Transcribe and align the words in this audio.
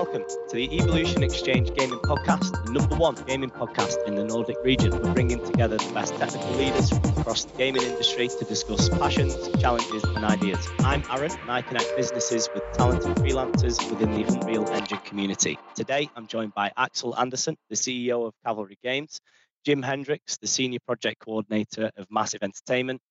welcome 0.00 0.24
to 0.48 0.56
the 0.56 0.78
Evolution 0.78 1.22
Exchange 1.22 1.74
Gaming 1.74 1.98
Podcast, 1.98 2.52
the 2.64 2.72
number 2.72 2.96
one 2.96 3.14
gaming 3.26 3.50
podcast 3.50 4.02
in 4.06 4.14
the 4.14 4.24
Nordic 4.24 4.56
region. 4.64 4.92
We're 4.92 5.12
bringing 5.12 5.44
together 5.44 5.76
the 5.76 5.92
best 5.92 6.14
technical 6.14 6.50
leaders 6.52 6.88
from 6.88 7.04
across 7.18 7.44
the 7.44 7.54
gaming 7.58 7.82
industry 7.82 8.28
to 8.28 8.44
discuss 8.46 8.88
passions, 8.88 9.36
challenges, 9.60 10.02
and 10.02 10.24
ideas. 10.24 10.66
I'm 10.78 11.02
Aaron, 11.10 11.32
and 11.32 11.50
I 11.50 11.60
connect 11.60 11.94
businesses 11.98 12.48
with 12.54 12.62
talented 12.72 13.14
freelancers 13.16 13.78
within 13.90 14.12
the 14.12 14.22
Unreal 14.22 14.66
Engine 14.70 15.00
community. 15.04 15.58
Today, 15.74 16.08
I'm 16.16 16.26
joined 16.26 16.54
by 16.54 16.72
Axl 16.78 17.12
Andersson, 17.20 17.58
the 17.68 17.76
CEO 17.76 18.26
of 18.26 18.32
Kavalri 18.46 18.76
Games, 18.82 19.20
Jim 19.66 19.82
Hendriks, 19.82 20.38
the 20.40 20.46
Senior 20.46 20.78
Project 20.86 21.18
Coordinator 21.26 21.90
of 21.98 22.06
Massive 22.10 22.42
Entertainment, 22.42 23.02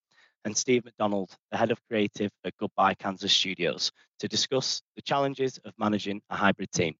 and 0.45 0.55
Steve 0.55 0.85
McDonald, 0.85 1.35
the 1.51 1.57
head 1.57 1.71
of 1.71 1.79
creative 1.87 2.31
at 2.45 2.55
Goodbye 2.57 2.93
Kansas 2.95 3.33
Studios, 3.33 3.91
to 4.19 4.27
discuss 4.27 4.81
the 4.95 5.01
challenges 5.01 5.59
of 5.65 5.73
managing 5.77 6.21
a 6.29 6.36
hybrid 6.36 6.71
team. 6.71 6.95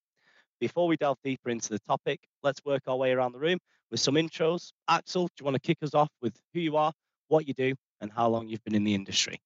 Before 0.60 0.88
we 0.88 0.98
delve 0.98 1.18
deeper 1.24 1.50
into 1.50 1.70
the 1.70 1.80
topic, 1.80 2.20
let's 2.44 2.64
work 2.66 2.84
our 2.88 2.98
way 2.98 3.12
around 3.12 3.32
the 3.32 3.40
room 3.40 3.60
with 3.92 4.00
some 4.00 4.16
intros. 4.16 4.72
Axl, 4.90 5.28
do 5.28 5.34
you 5.40 5.46
want 5.46 5.56
to 5.56 5.62
kick 5.62 5.78
us 5.82 5.94
off 5.94 6.10
with 6.22 6.36
who 6.54 6.60
you 6.60 6.76
are, 6.76 6.92
what 7.30 7.48
you 7.48 7.54
do, 7.54 7.74
and 8.02 8.12
how 8.12 8.28
long 8.28 8.48
you've 8.48 8.64
been 8.64 8.76
in 8.76 8.84
the 8.84 8.94
industry? 8.94 9.40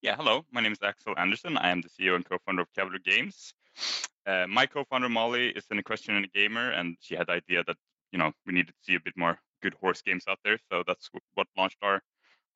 Yeah, 0.00 0.16
hello. 0.16 0.44
My 0.52 0.60
name 0.60 0.72
is 0.72 0.78
Axl 0.78 1.18
Andersson. 1.18 1.56
I 1.56 1.70
am 1.70 1.80
the 1.80 1.88
CEO 1.88 2.14
and 2.14 2.24
co-founder 2.24 2.62
of 2.62 2.68
Kavalri 2.76 3.02
Games. 3.02 3.54
Uh, 4.26 4.46
my 4.46 4.66
co-founder 4.66 5.08
Molly 5.08 5.48
is 5.48 5.64
an 5.70 5.78
equestrian 5.78 6.16
and 6.16 6.26
a 6.26 6.38
gamer, 6.38 6.70
and 6.70 6.96
she 7.00 7.14
had 7.16 7.26
the 7.26 7.32
idea 7.32 7.64
that 7.66 7.76
you 8.12 8.18
know 8.18 8.30
we 8.46 8.52
needed 8.52 8.68
to 8.68 8.82
see 8.82 8.94
a 8.94 9.00
bit 9.00 9.14
more 9.16 9.38
good 9.62 9.74
horse 9.80 10.02
games 10.02 10.24
out 10.28 10.38
there. 10.44 10.58
So 10.70 10.84
that's 10.86 11.08
what 11.34 11.46
launched 11.56 11.78
our 11.82 12.00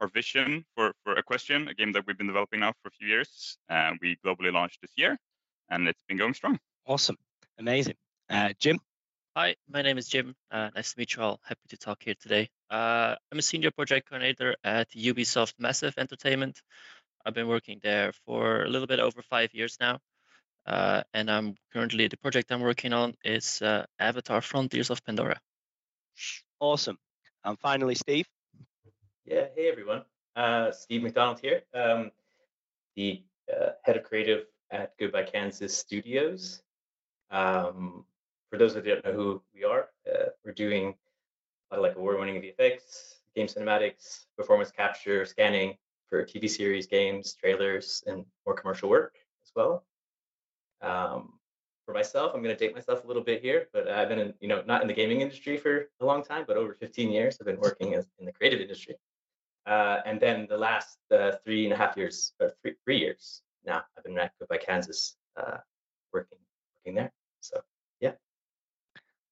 our 0.00 0.08
vision 0.08 0.64
for, 0.74 0.92
for 1.04 1.16
Equestrian, 1.16 1.68
a 1.68 1.74
game 1.74 1.92
that 1.92 2.06
we've 2.06 2.18
been 2.18 2.26
developing 2.26 2.60
now 2.60 2.72
for 2.82 2.88
a 2.88 2.90
few 2.92 3.08
years. 3.08 3.58
Uh, 3.68 3.92
we 4.00 4.16
globally 4.24 4.52
launched 4.52 4.80
this 4.80 4.92
year, 4.96 5.16
and 5.70 5.88
it's 5.88 6.02
been 6.08 6.16
going 6.16 6.34
strong. 6.34 6.58
Awesome, 6.86 7.16
amazing. 7.58 7.94
Uh, 8.30 8.50
Jim. 8.58 8.78
Hi, 9.36 9.54
my 9.68 9.82
name 9.82 9.98
is 9.98 10.08
Jim. 10.08 10.34
Uh, 10.50 10.70
nice 10.74 10.92
to 10.92 10.98
meet 10.98 11.14
you 11.14 11.22
all. 11.22 11.40
Happy 11.44 11.60
to 11.68 11.76
talk 11.76 12.02
here 12.02 12.14
today. 12.20 12.48
Uh, 12.70 13.14
I'm 13.30 13.38
a 13.38 13.42
senior 13.42 13.70
project 13.70 14.08
coordinator 14.08 14.56
at 14.64 14.90
Ubisoft 14.90 15.54
Massive 15.58 15.94
Entertainment. 15.96 16.60
I've 17.24 17.34
been 17.34 17.46
working 17.46 17.78
there 17.82 18.12
for 18.26 18.64
a 18.64 18.68
little 18.68 18.88
bit 18.88 18.98
over 18.98 19.22
five 19.22 19.54
years 19.54 19.76
now. 19.80 19.98
Uh, 20.66 21.02
and 21.14 21.30
I'm 21.30 21.54
currently 21.72 22.08
the 22.08 22.16
project 22.18 22.50
I'm 22.50 22.60
working 22.60 22.92
on 22.92 23.14
is 23.24 23.62
uh, 23.62 23.86
Avatar 23.98 24.42
Frontiers 24.42 24.90
of 24.90 25.04
Pandora. 25.04 25.40
Awesome. 26.60 26.98
And 27.44 27.58
finally, 27.58 27.94
Steve. 27.94 28.26
Yeah, 29.30 29.48
hey 29.54 29.68
everyone. 29.68 30.04
Uh, 30.36 30.72
Steve 30.72 31.02
McDonald 31.02 31.38
here, 31.38 31.60
um, 31.74 32.10
the 32.96 33.22
uh, 33.52 33.72
head 33.82 33.98
of 33.98 34.02
creative 34.02 34.46
at 34.70 34.96
Goodbye 34.98 35.24
Kansas 35.24 35.76
Studios. 35.76 36.62
Um, 37.30 38.06
for 38.48 38.56
those 38.56 38.72
that 38.72 38.86
don't 38.86 39.04
know 39.04 39.12
who 39.12 39.42
we 39.54 39.64
are, 39.64 39.90
uh, 40.10 40.30
we're 40.42 40.52
doing 40.52 40.94
a 41.70 41.74
lot 41.74 41.78
of 41.78 41.82
like 41.82 41.96
award-winning 41.96 42.40
VFX, 42.40 43.16
game 43.36 43.48
cinematics, 43.48 44.24
performance 44.34 44.70
capture, 44.70 45.26
scanning 45.26 45.76
for 46.08 46.24
TV 46.24 46.48
series, 46.48 46.86
games, 46.86 47.34
trailers, 47.34 48.02
and 48.06 48.24
more 48.46 48.54
commercial 48.54 48.88
work 48.88 49.16
as 49.44 49.52
well. 49.54 49.84
Um, 50.80 51.34
for 51.84 51.92
myself, 51.92 52.32
I'm 52.34 52.42
going 52.42 52.56
to 52.56 52.66
date 52.66 52.74
myself 52.74 53.04
a 53.04 53.06
little 53.06 53.22
bit 53.22 53.42
here, 53.42 53.68
but 53.74 53.88
I've 53.88 54.08
been 54.08 54.20
in, 54.20 54.34
you 54.40 54.48
know, 54.48 54.62
not 54.66 54.80
in 54.80 54.88
the 54.88 54.94
gaming 54.94 55.20
industry 55.20 55.58
for 55.58 55.90
a 56.00 56.06
long 56.06 56.24
time, 56.24 56.44
but 56.48 56.56
over 56.56 56.72
15 56.72 57.12
years, 57.12 57.36
I've 57.38 57.46
been 57.46 57.60
working 57.60 57.94
as, 57.94 58.06
in 58.18 58.24
the 58.24 58.32
creative 58.32 58.62
industry. 58.62 58.96
Uh, 59.68 60.00
and 60.06 60.18
then 60.18 60.46
the 60.48 60.56
last 60.56 60.98
uh, 61.12 61.32
three 61.44 61.64
and 61.64 61.74
a 61.74 61.76
half 61.76 61.96
years, 61.96 62.32
or 62.40 62.54
three, 62.62 62.74
three 62.84 62.98
years 62.98 63.42
now, 63.66 63.82
I've 63.96 64.04
been 64.04 64.18
at 64.18 64.32
Goodbye 64.38 64.58
Kansas, 64.58 65.16
uh, 65.36 65.58
working 66.12 66.38
working 66.78 66.94
there. 66.94 67.12
So 67.40 67.60
yeah. 68.00 68.12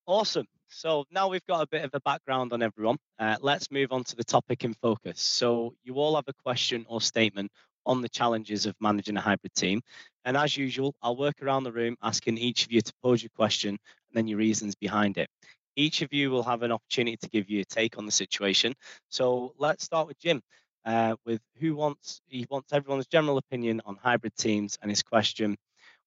Awesome. 0.06 0.46
So 0.68 1.04
now 1.10 1.28
we've 1.28 1.46
got 1.46 1.62
a 1.62 1.66
bit 1.66 1.84
of 1.84 1.90
a 1.94 2.00
background 2.00 2.52
on 2.52 2.62
everyone. 2.62 2.98
Uh, 3.18 3.36
let's 3.40 3.70
move 3.70 3.92
on 3.92 4.04
to 4.04 4.16
the 4.16 4.24
topic 4.24 4.64
in 4.64 4.74
focus. 4.74 5.20
So 5.20 5.74
you 5.84 5.94
all 5.94 6.16
have 6.16 6.28
a 6.28 6.34
question 6.44 6.84
or 6.88 7.00
statement 7.00 7.50
on 7.86 8.02
the 8.02 8.08
challenges 8.08 8.66
of 8.66 8.74
managing 8.80 9.16
a 9.16 9.20
hybrid 9.20 9.54
team. 9.54 9.80
And 10.24 10.36
as 10.36 10.56
usual, 10.56 10.94
I'll 11.00 11.16
work 11.16 11.40
around 11.40 11.64
the 11.64 11.72
room 11.72 11.96
asking 12.02 12.36
each 12.36 12.64
of 12.64 12.72
you 12.72 12.80
to 12.80 12.92
pose 13.02 13.22
your 13.22 13.30
question 13.36 13.70
and 13.70 13.78
then 14.12 14.26
your 14.26 14.38
reasons 14.38 14.74
behind 14.74 15.16
it. 15.18 15.30
Each 15.76 16.02
of 16.02 16.12
you 16.12 16.30
will 16.30 16.42
have 16.44 16.62
an 16.62 16.72
opportunity 16.72 17.16
to 17.18 17.28
give 17.28 17.50
you 17.50 17.60
a 17.60 17.64
take 17.64 17.98
on 17.98 18.06
the 18.06 18.12
situation. 18.12 18.74
So 19.10 19.54
let's 19.58 19.84
start 19.84 20.08
with 20.08 20.18
Jim. 20.18 20.42
Uh, 20.84 21.16
with 21.26 21.40
who 21.60 21.74
wants 21.76 22.20
he 22.28 22.46
wants 22.50 22.72
everyone's 22.72 23.06
general 23.08 23.38
opinion 23.38 23.82
on 23.84 23.96
hybrid 23.96 24.34
teams 24.36 24.78
and 24.82 24.90
his 24.90 25.02
question 25.02 25.56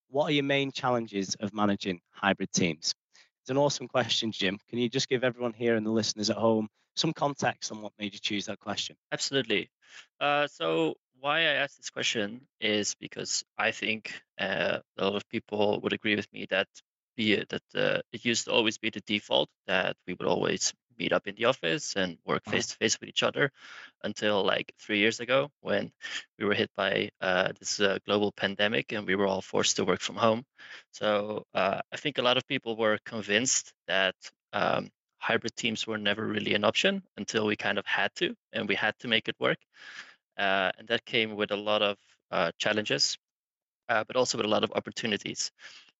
what 0.08 0.26
are 0.26 0.32
your 0.32 0.44
main 0.44 0.72
challenges 0.72 1.36
of 1.40 1.52
managing 1.54 2.00
hybrid 2.12 2.50
teams 2.52 2.94
it's 3.42 3.50
an 3.50 3.56
awesome 3.58 3.88
question 3.88 4.32
jim 4.32 4.58
can 4.68 4.78
you 4.78 4.88
just 4.88 5.08
give 5.08 5.24
everyone 5.24 5.52
here 5.52 5.76
and 5.76 5.86
the 5.86 5.90
listeners 5.90 6.30
at 6.30 6.36
home 6.36 6.68
some 6.96 7.12
context 7.12 7.72
on 7.72 7.82
what 7.82 7.92
made 7.98 8.12
you 8.12 8.18
choose 8.20 8.46
that 8.46 8.58
question 8.58 8.96
absolutely 9.12 9.70
uh, 10.20 10.46
so 10.46 10.94
why 11.20 11.40
i 11.40 11.54
asked 11.62 11.76
this 11.78 11.90
question 11.90 12.40
is 12.60 12.94
because 13.00 13.44
i 13.58 13.70
think 13.70 14.20
uh, 14.40 14.78
a 14.98 15.04
lot 15.04 15.16
of 15.16 15.28
people 15.28 15.80
would 15.82 15.92
agree 15.92 16.16
with 16.16 16.32
me 16.32 16.46
that 16.50 16.68
be 17.16 17.34
it 17.34 17.48
that 17.48 17.62
uh, 17.74 18.00
it 18.12 18.24
used 18.24 18.46
to 18.46 18.52
always 18.52 18.78
be 18.78 18.90
the 18.90 19.02
default 19.06 19.48
that 19.66 19.96
we 20.06 20.14
would 20.14 20.28
always 20.28 20.72
meet 21.00 21.12
up 21.12 21.26
in 21.26 21.34
the 21.34 21.46
office 21.46 21.96
and 21.96 22.18
work 22.26 22.42
face 22.44 22.66
to 22.68 22.76
face 22.76 23.00
with 23.00 23.08
each 23.08 23.22
other 23.22 23.50
until 24.04 24.44
like 24.44 24.72
three 24.78 24.98
years 24.98 25.18
ago 25.18 25.50
when 25.62 25.90
we 26.38 26.44
were 26.44 26.54
hit 26.54 26.70
by 26.76 27.10
uh, 27.20 27.48
this 27.58 27.80
uh, 27.80 27.98
global 28.06 28.30
pandemic 28.32 28.92
and 28.92 29.06
we 29.06 29.14
were 29.14 29.26
all 29.26 29.40
forced 29.40 29.76
to 29.76 29.84
work 29.84 30.00
from 30.00 30.16
home. 30.16 30.44
So 30.92 31.44
uh, 31.54 31.80
I 31.90 31.96
think 31.96 32.18
a 32.18 32.22
lot 32.22 32.36
of 32.36 32.46
people 32.46 32.76
were 32.76 32.98
convinced 33.04 33.72
that 33.88 34.14
um, 34.52 34.90
hybrid 35.18 35.56
teams 35.56 35.86
were 35.86 35.98
never 35.98 36.26
really 36.26 36.54
an 36.54 36.64
option 36.64 37.02
until 37.16 37.46
we 37.46 37.56
kind 37.56 37.78
of 37.78 37.86
had 37.86 38.14
to 38.16 38.34
and 38.52 38.68
we 38.68 38.74
had 38.74 38.94
to 39.00 39.08
make 39.08 39.28
it 39.28 39.36
work. 39.40 39.58
Uh, 40.38 40.70
and 40.78 40.88
that 40.88 41.04
came 41.04 41.34
with 41.34 41.50
a 41.50 41.56
lot 41.56 41.82
of 41.82 41.96
uh, 42.30 42.50
challenges, 42.58 43.18
uh, 43.88 44.04
but 44.06 44.16
also 44.16 44.38
with 44.38 44.46
a 44.46 44.48
lot 44.48 44.64
of 44.64 44.72
opportunities. 44.72 45.50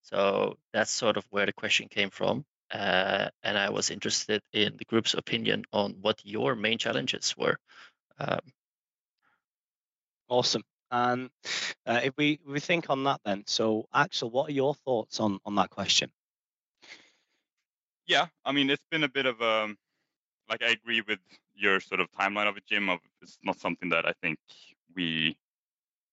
So 0.03 0.57
that's 0.73 0.91
sort 0.91 1.17
of 1.17 1.25
where 1.31 1.47
the 1.47 1.53
question 1.53 1.89
came 1.89 2.11
from. 2.11 2.45
Uh, 2.71 3.29
and 3.43 3.59
I 3.59 3.71
was 3.71 3.91
interested 3.91 4.43
in 4.53 4.77
the 4.77 4.85
group's 4.85 5.15
opinion 5.15 5.65
on 5.73 5.97
what 6.01 6.21
your 6.25 6.55
main 6.55 6.79
challenges 6.79 7.35
were. 7.37 7.57
Um, 8.19 8.41
awesome. 10.29 10.63
And 10.93 11.31
uh, 11.87 12.01
if 12.05 12.15
we 12.17 12.41
we 12.47 12.61
think 12.61 12.91
on 12.91 13.05
that, 13.05 13.21
then, 13.25 13.45
so 13.47 13.87
Axl, 13.95 14.31
what 14.31 14.49
are 14.51 14.53
your 14.53 14.75
thoughts 14.75 15.21
on 15.21 15.39
on 15.45 15.55
that 15.57 15.71
question? 15.71 16.11
Yeah, 18.07 18.27
I 18.45 18.53
mean, 18.53 18.71
it's 18.71 18.85
been 18.91 19.05
a 19.05 19.09
bit 19.09 19.27
of 19.27 19.41
a 19.41 19.65
um, 19.65 19.77
like 20.49 20.63
I 20.63 20.71
agree 20.71 21.03
with 21.07 21.21
your 21.55 21.81
sort 21.81 22.01
of 22.01 22.09
timeline 22.11 22.49
of 22.49 22.57
it, 22.57 22.65
Jim. 22.67 22.89
Of 22.89 22.99
it's 23.23 23.39
not 23.43 23.59
something 23.61 23.91
that 23.91 24.07
I 24.07 24.13
think 24.21 24.39
we 24.97 25.37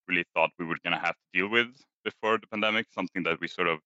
really 0.08 0.26
thought 0.34 0.52
we 0.60 0.66
were 0.66 0.78
going 0.84 0.94
to 0.94 1.04
have 1.04 1.16
to 1.16 1.40
deal 1.40 1.50
with 1.50 1.68
before 2.10 2.36
the 2.40 2.48
pandemic, 2.54 2.86
something 3.00 3.24
that 3.24 3.40
we 3.42 3.48
sort 3.48 3.70
of 3.74 3.80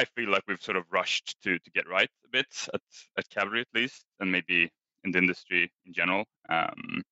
I 0.00 0.04
feel 0.04 0.30
like 0.30 0.44
we've 0.46 0.66
sort 0.68 0.78
of 0.80 0.84
rushed 0.90 1.36
to 1.44 1.58
to 1.64 1.70
get 1.76 1.88
right 1.96 2.10
a 2.26 2.28
bit 2.36 2.52
at 2.76 2.86
at 3.18 3.28
Kavalri 3.32 3.60
at 3.66 3.72
least, 3.80 4.04
and 4.20 4.30
maybe 4.36 4.70
in 5.04 5.12
the 5.12 5.18
industry 5.18 5.62
in 5.86 5.92
general. 6.00 6.24
Um, 6.48 7.02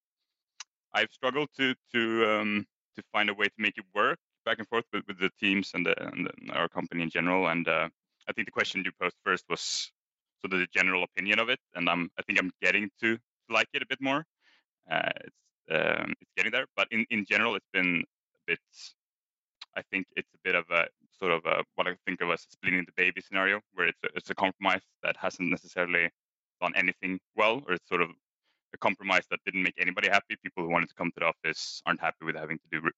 I've 0.99 1.12
struggled 1.19 1.50
to 1.59 1.75
to 1.93 2.03
um, 2.32 2.66
to 2.97 3.03
find 3.12 3.28
a 3.31 3.34
way 3.41 3.47
to 3.47 3.60
make 3.66 3.77
it 3.78 3.84
work 3.94 4.19
back 4.47 4.59
and 4.59 4.69
forth 4.69 4.84
with, 4.93 5.04
with 5.09 5.19
the 5.19 5.31
teams 5.41 5.72
and, 5.75 5.84
the, 5.84 5.94
and 6.12 6.21
the, 6.27 6.53
our 6.54 6.69
company 6.69 7.03
in 7.03 7.10
general. 7.10 7.48
And 7.48 7.66
uh, 7.66 7.88
I 8.28 8.33
think 8.33 8.47
the 8.47 8.53
question 8.53 8.84
you 8.84 8.93
posed 9.03 9.16
first 9.25 9.44
was 9.50 9.91
sort 10.41 10.53
of 10.54 10.60
the 10.60 10.69
general 10.72 11.03
opinion 11.03 11.41
of 11.41 11.48
it, 11.48 11.60
and 11.75 11.88
I'm 11.88 12.10
I 12.19 12.22
think 12.22 12.38
I'm 12.38 12.53
getting 12.62 12.91
to 13.03 13.19
like 13.50 13.69
it 13.75 13.83
a 13.83 13.87
bit 13.93 14.00
more. 14.00 14.25
Uh, 14.91 15.10
it's 15.27 15.43
um, 15.71 16.15
it's 16.21 16.33
getting 16.37 16.53
there, 16.53 16.66
but 16.77 16.87
in 16.91 17.06
in 17.10 17.25
general, 17.33 17.56
it's 17.56 17.72
been 17.72 18.04
a 18.41 18.43
bit 18.47 18.60
I 19.76 19.82
think 19.91 20.06
it's 20.16 20.32
a 20.34 20.38
bit 20.42 20.54
of 20.54 20.64
a 20.71 20.86
sort 21.18 21.33
of 21.33 21.45
a, 21.47 21.62
what 21.74 21.86
I 21.86 21.95
think 22.06 22.21
of 22.21 22.30
as 22.30 22.41
a 22.41 22.51
splitting 22.51 22.84
the 22.86 22.92
baby 22.97 23.21
scenario, 23.21 23.60
where 23.74 23.89
it's 23.89 24.03
a, 24.04 24.09
it's 24.15 24.30
a 24.30 24.34
compromise 24.34 24.83
that 25.03 25.16
hasn't 25.16 25.51
necessarily 25.51 26.09
done 26.60 26.72
anything 26.77 27.18
well, 27.36 27.62
or 27.66 27.74
it's 27.74 27.89
sort 27.89 28.03
of 28.03 28.10
a 28.74 28.78
compromise 28.78 29.24
that 29.30 29.41
didn't 29.45 29.62
make 29.62 29.74
anybody 29.78 30.09
happy. 30.09 30.36
People 30.42 30.65
who 30.65 30.71
wanted 30.71 30.89
to 30.89 30.95
come 30.95 31.10
to 31.12 31.21
the 31.21 31.27
office 31.27 31.83
aren't 31.86 32.01
happy 32.01 32.24
with 32.24 32.36
having 32.36 32.59
to 32.59 32.65
do 32.72 32.80
re- 32.80 32.91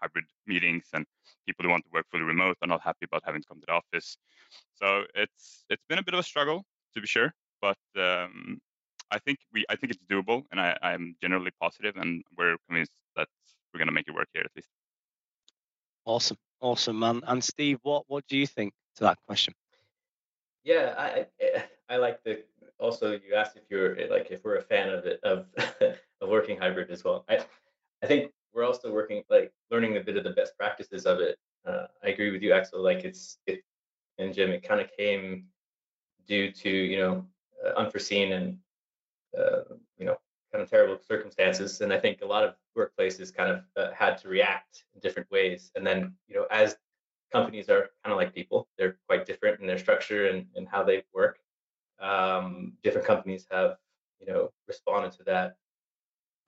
hybrid 0.00 0.24
meetings, 0.46 0.84
and 0.94 1.04
people 1.46 1.64
who 1.64 1.70
want 1.70 1.84
to 1.84 1.90
work 1.92 2.06
fully 2.10 2.24
remote 2.24 2.56
are 2.62 2.68
not 2.68 2.80
happy 2.80 3.04
about 3.04 3.22
having 3.24 3.42
to 3.42 3.48
come 3.48 3.60
to 3.60 3.66
the 3.66 3.72
office. 3.72 4.16
So 4.74 5.04
it's 5.14 5.64
it's 5.68 5.84
been 5.88 5.98
a 5.98 6.02
bit 6.02 6.14
of 6.14 6.20
a 6.20 6.24
struggle 6.24 6.64
to 6.94 7.00
be 7.00 7.06
sure, 7.06 7.32
but 7.60 7.78
um, 7.96 8.58
I 9.10 9.18
think 9.18 9.38
we 9.52 9.64
I 9.68 9.76
think 9.76 9.92
it's 9.92 10.04
doable, 10.10 10.44
and 10.50 10.60
I, 10.60 10.76
I'm 10.82 11.16
generally 11.20 11.50
positive, 11.60 11.96
and 11.96 12.22
we're 12.36 12.56
convinced 12.68 12.92
that 13.16 13.28
we're 13.72 13.78
going 13.78 13.88
to 13.88 13.94
make 13.94 14.08
it 14.08 14.14
work 14.14 14.28
here 14.32 14.44
at 14.44 14.50
least. 14.56 14.68
Awesome, 16.04 16.38
awesome, 16.60 16.98
man. 16.98 17.22
And 17.26 17.42
Steve, 17.42 17.78
what 17.82 18.04
what 18.08 18.26
do 18.28 18.36
you 18.36 18.46
think 18.46 18.72
to 18.96 19.04
that 19.04 19.18
question? 19.26 19.54
Yeah, 20.64 20.94
I 20.98 21.26
I 21.88 21.96
like 21.96 22.22
the 22.24 22.44
also 22.78 23.12
you 23.12 23.34
asked 23.34 23.56
if 23.56 23.64
you're 23.70 24.08
like 24.08 24.28
if 24.30 24.44
we're 24.44 24.56
a 24.56 24.62
fan 24.62 24.88
of 24.90 25.04
it 25.06 25.20
of 25.22 25.46
of 26.20 26.28
working 26.28 26.58
hybrid 26.58 26.90
as 26.90 27.04
well. 27.04 27.24
I 27.28 27.44
I 28.02 28.06
think 28.06 28.32
we're 28.52 28.64
also 28.64 28.92
working 28.92 29.22
like 29.30 29.52
learning 29.70 29.96
a 29.96 30.00
bit 30.00 30.16
of 30.16 30.24
the 30.24 30.30
best 30.30 30.56
practices 30.58 31.06
of 31.06 31.20
it. 31.20 31.38
Uh, 31.66 31.86
I 32.02 32.08
agree 32.08 32.30
with 32.30 32.42
you, 32.42 32.50
Axl. 32.50 32.78
Like 32.78 33.04
it's 33.04 33.38
it 33.46 33.62
and 34.18 34.34
Jim, 34.34 34.50
it 34.50 34.62
kind 34.62 34.80
of 34.80 34.88
came 34.96 35.46
due 36.26 36.52
to 36.52 36.70
you 36.70 36.98
know 36.98 37.26
uh, 37.64 37.72
unforeseen 37.78 38.32
and 38.32 38.58
uh, 39.38 39.62
you 39.98 40.06
know 40.06 40.16
kind 40.52 40.62
of 40.62 40.70
terrible 40.70 40.98
circumstances, 41.06 41.80
and 41.80 41.92
I 41.92 41.98
think 41.98 42.22
a 42.22 42.26
lot 42.26 42.44
of 42.44 42.54
workplaces 42.76 43.34
kind 43.34 43.50
of 43.50 43.62
uh, 43.76 43.92
had 43.94 44.18
to 44.18 44.28
react 44.28 44.84
in 44.94 45.00
different 45.00 45.30
ways. 45.30 45.70
And 45.74 45.86
then 45.86 46.14
you 46.28 46.34
know 46.36 46.46
as 46.50 46.76
companies 47.32 47.68
are 47.68 47.90
kind 48.04 48.12
of 48.12 48.16
like 48.16 48.34
people; 48.34 48.68
they're 48.76 48.96
quite 49.08 49.26
different 49.26 49.60
in 49.60 49.66
their 49.66 49.78
structure 49.78 50.28
and, 50.28 50.46
and 50.56 50.68
how 50.68 50.82
they 50.82 51.04
work. 51.14 51.38
Um, 52.00 52.72
different 52.82 53.06
companies 53.06 53.46
have 53.50 53.76
you 54.20 54.26
know 54.26 54.50
responded 54.66 55.12
to 55.12 55.24
that 55.24 55.56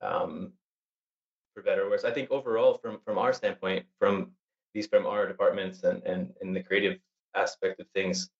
um, 0.00 0.52
for 1.54 1.62
better 1.62 1.86
or 1.86 1.90
worse. 1.90 2.04
I 2.04 2.10
think 2.12 2.30
overall, 2.30 2.74
from 2.74 2.98
from 3.04 3.18
our 3.18 3.32
standpoint, 3.32 3.86
from 3.98 4.32
these 4.74 4.86
from 4.86 5.06
our 5.06 5.26
departments 5.26 5.84
and 5.84 6.02
and 6.04 6.32
in 6.40 6.52
the 6.52 6.62
creative 6.62 6.98
aspect 7.34 7.80
of 7.80 7.86
things, 7.94 8.30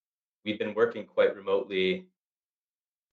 we've 0.44 0.58
been 0.58 0.75
working 0.75 1.06
quite 1.06 1.37
remotely 1.37 2.06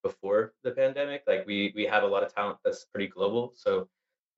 before 0.02 0.52
the 0.62 0.70
pandemic. 0.70 1.22
Like 1.26 1.46
we 1.46 1.72
we 1.74 1.84
have 1.86 2.02
a 2.02 2.06
lot 2.06 2.22
of 2.22 2.34
talent 2.34 2.58
that's 2.64 2.84
pretty 2.86 3.08
global, 3.08 3.52
so 3.54 3.88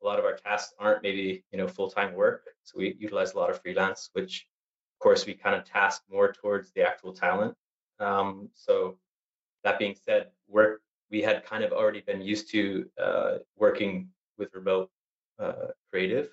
a 0.02 0.06
lot 0.06 0.18
of 0.18 0.24
our 0.24 0.36
tasks 0.36 0.74
aren't 0.78 1.02
maybe 1.02 1.44
you 1.52 1.58
know 1.58 1.68
full 1.68 1.90
time 1.90 2.14
work. 2.14 2.42
So 2.64 2.78
we 2.78 2.96
utilize 2.98 3.32
a 3.32 3.38
lot 3.38 3.50
of 3.50 3.60
freelance, 3.60 4.10
which 4.12 4.46
of 4.96 5.02
course 5.02 5.26
we 5.26 5.34
kind 5.34 5.56
of 5.56 5.64
task 5.64 6.02
more 6.10 6.32
towards 6.32 6.72
the 6.72 6.82
actual 6.82 7.12
talent. 7.12 7.54
Um, 8.00 8.48
so 8.54 8.98
that 9.64 9.78
being 9.78 9.96
said, 10.04 10.28
work 10.48 10.82
we 11.12 11.20
had 11.20 11.44
kind 11.44 11.62
of 11.62 11.72
already 11.72 12.00
been 12.00 12.22
used 12.22 12.50
to 12.50 12.88
uh, 13.00 13.38
working 13.56 14.08
with 14.38 14.52
remote 14.54 14.90
uh, 15.38 15.68
creative. 15.90 16.30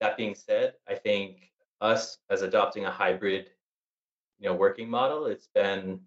That 0.00 0.16
being 0.16 0.36
said, 0.36 0.74
I 0.88 0.94
think 0.94 1.50
us 1.80 2.18
as 2.30 2.42
adopting 2.42 2.84
a 2.84 2.90
hybrid, 2.90 3.50
you 4.38 4.48
know, 4.48 4.54
working 4.54 4.88
model, 4.88 5.26
it's 5.26 5.48
been 5.52 6.00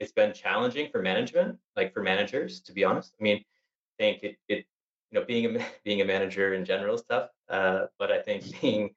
it's 0.00 0.12
been 0.12 0.32
challenging 0.32 0.90
for 0.90 1.02
management, 1.02 1.58
like 1.76 1.92
for 1.92 2.02
managers, 2.02 2.60
to 2.62 2.72
be 2.72 2.84
honest. 2.84 3.14
I 3.20 3.22
mean, 3.22 3.38
I 3.38 4.02
think 4.02 4.22
it 4.22 4.36
it 4.48 4.64
you 5.10 5.20
know 5.20 5.26
being 5.26 5.56
a 5.56 5.66
being 5.84 6.00
a 6.00 6.04
manager 6.04 6.54
in 6.54 6.64
general 6.64 6.94
is 6.94 7.02
tough, 7.08 7.30
uh, 7.48 7.86
but 7.98 8.12
I 8.12 8.20
think 8.20 8.60
being 8.60 8.94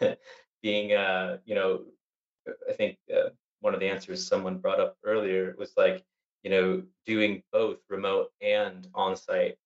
being 0.62 0.92
uh, 0.92 1.38
you 1.44 1.54
know, 1.54 1.82
I 2.68 2.72
think 2.72 2.98
uh, 3.14 3.30
one 3.60 3.74
of 3.74 3.80
the 3.80 3.88
answers 3.88 4.26
someone 4.26 4.58
brought 4.58 4.80
up 4.80 4.96
earlier 5.04 5.54
was 5.58 5.72
like 5.76 6.04
you 6.42 6.50
know 6.50 6.82
doing 7.06 7.42
both 7.52 7.78
remote 7.88 8.28
and 8.40 8.86
on-site 8.94 9.56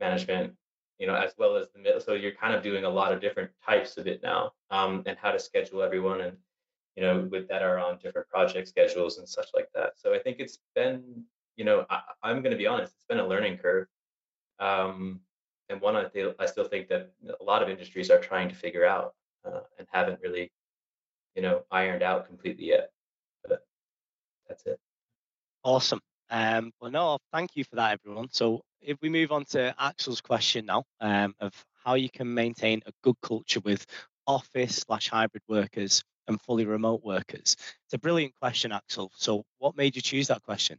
management 0.00 0.54
you 0.98 1.06
know, 1.06 1.14
as 1.14 1.32
well 1.38 1.56
as 1.56 1.68
the 1.70 1.78
middle. 1.78 2.00
So 2.00 2.14
you're 2.14 2.32
kind 2.32 2.54
of 2.54 2.62
doing 2.62 2.84
a 2.84 2.88
lot 2.88 3.12
of 3.12 3.20
different 3.20 3.50
types 3.64 3.96
of 3.96 4.06
it 4.06 4.20
now, 4.22 4.52
um, 4.70 5.02
and 5.06 5.16
how 5.16 5.30
to 5.30 5.38
schedule 5.38 5.82
everyone, 5.82 6.20
and 6.20 6.36
you 6.98 7.04
know, 7.04 7.28
with 7.30 7.46
that 7.46 7.62
are 7.62 7.78
on 7.78 7.96
different 8.02 8.28
project 8.28 8.66
schedules 8.66 9.18
and 9.18 9.28
such 9.28 9.50
like 9.54 9.68
that. 9.72 9.92
So 9.94 10.12
I 10.12 10.18
think 10.18 10.38
it's 10.40 10.58
been, 10.74 11.22
you 11.56 11.64
know, 11.64 11.86
I, 11.88 12.00
am 12.24 12.42
going 12.42 12.50
to 12.50 12.56
be 12.56 12.66
honest, 12.66 12.92
it's 12.96 13.04
been 13.04 13.20
a 13.20 13.26
learning 13.26 13.58
curve, 13.58 13.86
um, 14.58 15.20
and 15.68 15.80
one 15.80 15.94
I, 15.94 16.06
I 16.40 16.46
still 16.46 16.64
think 16.64 16.88
that 16.88 17.12
a 17.40 17.44
lot 17.44 17.62
of 17.62 17.68
industries 17.68 18.10
are 18.10 18.18
trying 18.18 18.48
to 18.48 18.54
figure 18.56 18.84
out 18.84 19.14
uh, 19.44 19.60
and 19.78 19.86
haven't 19.92 20.18
really, 20.20 20.50
you 21.36 21.42
know, 21.42 21.62
ironed 21.70 22.02
out 22.02 22.26
completely 22.26 22.64
yet. 22.64 22.90
But 23.46 23.64
that's 24.48 24.66
it. 24.66 24.80
Awesome. 25.62 26.00
Um, 26.30 26.72
well, 26.80 26.90
no, 26.90 27.18
thank 27.32 27.54
you 27.54 27.62
for 27.62 27.76
that, 27.76 27.92
everyone. 27.92 28.26
So 28.32 28.62
if 28.80 28.98
we 29.00 29.08
move 29.08 29.30
on 29.30 29.44
to 29.50 29.72
Axl's 29.80 30.20
question 30.20 30.66
now 30.66 30.82
um, 31.00 31.32
of 31.38 31.52
how 31.84 31.94
you 31.94 32.10
can 32.10 32.34
maintain 32.34 32.82
a 32.86 32.92
good 33.04 33.16
culture 33.22 33.60
with 33.60 33.86
office 34.26 34.84
slash 34.88 35.08
hybrid 35.08 35.44
workers 35.48 36.02
and 36.28 36.40
fully 36.40 36.66
remote 36.66 37.02
workers. 37.02 37.56
It's 37.84 37.94
a 37.94 37.98
brilliant 37.98 38.34
question, 38.38 38.70
Axl. 38.70 39.08
So 39.16 39.44
what 39.58 39.76
made 39.76 39.96
you 39.96 40.02
choose 40.02 40.28
that 40.28 40.42
question? 40.42 40.78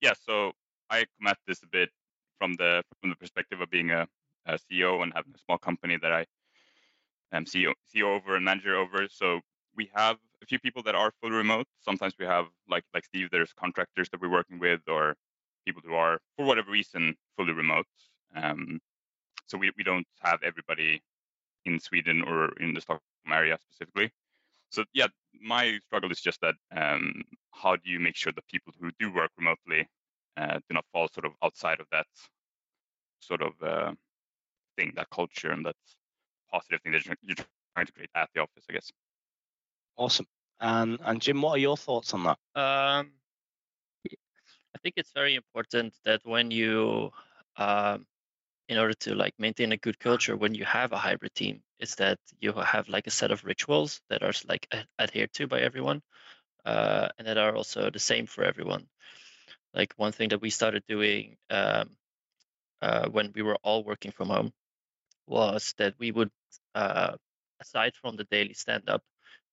Yeah, 0.00 0.14
so 0.26 0.52
I 0.88 1.04
come 1.18 1.28
at 1.28 1.38
this 1.46 1.62
a 1.62 1.66
bit 1.66 1.90
from 2.38 2.54
the 2.54 2.82
from 3.00 3.10
the 3.10 3.16
perspective 3.16 3.60
of 3.60 3.70
being 3.70 3.90
a, 3.90 4.08
a 4.46 4.58
CEO 4.58 5.02
and 5.02 5.12
having 5.14 5.32
a 5.34 5.38
small 5.38 5.58
company 5.58 5.98
that 6.00 6.12
I 6.12 6.24
am 7.32 7.44
CEO, 7.44 7.72
CEO 7.94 8.16
over 8.16 8.34
and 8.34 8.44
manager 8.44 8.76
over. 8.76 9.06
So 9.10 9.40
we 9.76 9.90
have 9.94 10.16
a 10.42 10.46
few 10.46 10.58
people 10.58 10.82
that 10.84 10.94
are 10.94 11.12
fully 11.20 11.34
remote. 11.34 11.66
Sometimes 11.80 12.14
we 12.18 12.24
have 12.24 12.46
like 12.68 12.84
like 12.94 13.04
Steve, 13.04 13.28
there's 13.30 13.52
contractors 13.52 14.08
that 14.10 14.20
we're 14.20 14.30
working 14.30 14.58
with 14.58 14.80
or 14.88 15.14
people 15.66 15.82
who 15.84 15.94
are 15.94 16.18
for 16.36 16.46
whatever 16.46 16.70
reason 16.70 17.14
fully 17.36 17.52
remote. 17.52 17.86
Um, 18.34 18.80
so 19.46 19.58
we, 19.58 19.70
we 19.76 19.82
don't 19.82 20.06
have 20.20 20.42
everybody 20.42 21.02
in 21.64 21.78
Sweden 21.80 22.22
or 22.22 22.52
in 22.60 22.72
the 22.72 22.80
Stockholm 22.80 23.32
area 23.32 23.58
specifically. 23.60 24.10
So 24.70 24.84
yeah, 24.92 25.08
my 25.40 25.78
struggle 25.86 26.10
is 26.10 26.20
just 26.20 26.40
that 26.40 26.54
um, 26.74 27.22
how 27.52 27.76
do 27.76 27.90
you 27.90 28.00
make 28.00 28.16
sure 28.16 28.32
that 28.32 28.46
people 28.46 28.72
who 28.80 28.90
do 28.98 29.12
work 29.12 29.30
remotely 29.36 29.88
uh, 30.36 30.58
do 30.68 30.74
not 30.74 30.84
fall 30.92 31.08
sort 31.08 31.26
of 31.26 31.32
outside 31.42 31.80
of 31.80 31.86
that 31.92 32.06
sort 33.20 33.42
of 33.42 33.52
uh, 33.62 33.92
thing, 34.76 34.92
that 34.96 35.10
culture, 35.10 35.50
and 35.50 35.66
that 35.66 35.76
positive 36.50 36.80
thing 36.82 36.92
that 36.92 37.04
you're 37.04 37.36
trying 37.74 37.86
to 37.86 37.92
create 37.92 38.10
at 38.14 38.28
the 38.34 38.40
office, 38.40 38.64
I 38.68 38.74
guess. 38.74 38.90
Awesome. 39.96 40.26
And 40.60 40.98
and 41.04 41.20
Jim, 41.20 41.42
what 41.42 41.52
are 41.52 41.58
your 41.58 41.76
thoughts 41.76 42.14
on 42.14 42.24
that? 42.24 42.38
Um, 42.54 43.12
I 44.74 44.78
think 44.82 44.94
it's 44.96 45.12
very 45.12 45.34
important 45.34 45.94
that 46.04 46.20
when 46.24 46.50
you, 46.50 47.10
um, 47.56 48.06
in 48.68 48.78
order 48.78 48.94
to 48.94 49.14
like 49.14 49.34
maintain 49.38 49.72
a 49.72 49.76
good 49.76 49.98
culture, 49.98 50.36
when 50.36 50.54
you 50.54 50.64
have 50.64 50.92
a 50.92 50.96
hybrid 50.98 51.34
team, 51.34 51.62
is 51.80 51.96
that 51.96 52.18
you 52.40 52.52
have 52.52 52.88
like 52.88 53.06
a 53.06 53.10
set 53.10 53.30
of 53.30 53.44
rituals 53.44 54.00
that 54.10 54.22
are 54.22 54.32
like 54.48 54.68
adhered 54.98 55.32
to 55.34 55.46
by 55.46 55.60
everyone, 55.60 56.02
uh, 56.64 57.08
and 57.18 57.26
that 57.26 57.38
are 57.38 57.56
also 57.56 57.90
the 57.90 57.98
same 57.98 58.26
for 58.26 58.44
everyone. 58.44 58.86
Like 59.74 59.94
one 59.96 60.12
thing 60.12 60.30
that 60.30 60.42
we 60.42 60.50
started 60.50 60.84
doing 60.88 61.36
um, 61.50 61.90
uh, 62.82 63.08
when 63.08 63.32
we 63.34 63.42
were 63.42 63.58
all 63.62 63.84
working 63.84 64.12
from 64.12 64.28
home 64.28 64.52
was 65.26 65.74
that 65.78 65.94
we 65.98 66.10
would, 66.10 66.30
uh, 66.74 67.16
aside 67.60 67.94
from 68.00 68.16
the 68.16 68.24
daily 68.24 68.54
stand 68.54 68.88
up, 68.88 69.02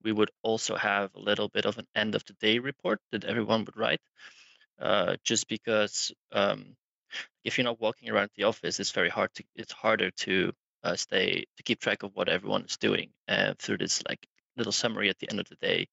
we 0.03 0.11
would 0.11 0.31
also 0.43 0.75
have 0.75 1.13
a 1.15 1.19
little 1.19 1.49
bit 1.49 1.65
of 1.65 1.77
an 1.77 1.87
end 1.95 2.15
of 2.15 2.23
the 2.25 2.33
day 2.33 2.59
report 2.59 2.99
that 3.11 3.25
everyone 3.25 3.65
would 3.65 3.77
write. 3.77 4.01
Uh, 4.79 5.15
just 5.23 5.47
because 5.47 6.11
um, 6.31 6.75
if 7.43 7.57
you're 7.57 7.65
not 7.65 7.81
walking 7.81 8.09
around 8.09 8.29
the 8.35 8.43
office, 8.43 8.79
it's 8.79 8.91
very 8.91 9.09
hard 9.09 9.33
to 9.35 9.43
it's 9.55 9.73
harder 9.73 10.11
to 10.11 10.53
uh, 10.83 10.95
stay 10.95 11.45
to 11.57 11.63
keep 11.63 11.79
track 11.79 12.03
of 12.03 12.11
what 12.13 12.29
everyone 12.29 12.65
is 12.65 12.77
doing. 12.77 13.09
And 13.27 13.57
through 13.57 13.77
this 13.79 14.03
like 14.07 14.27
little 14.55 14.71
summary 14.71 15.09
at 15.09 15.19
the 15.19 15.29
end 15.29 15.39
of 15.39 15.47
the 15.49 15.55
day, 15.55 15.87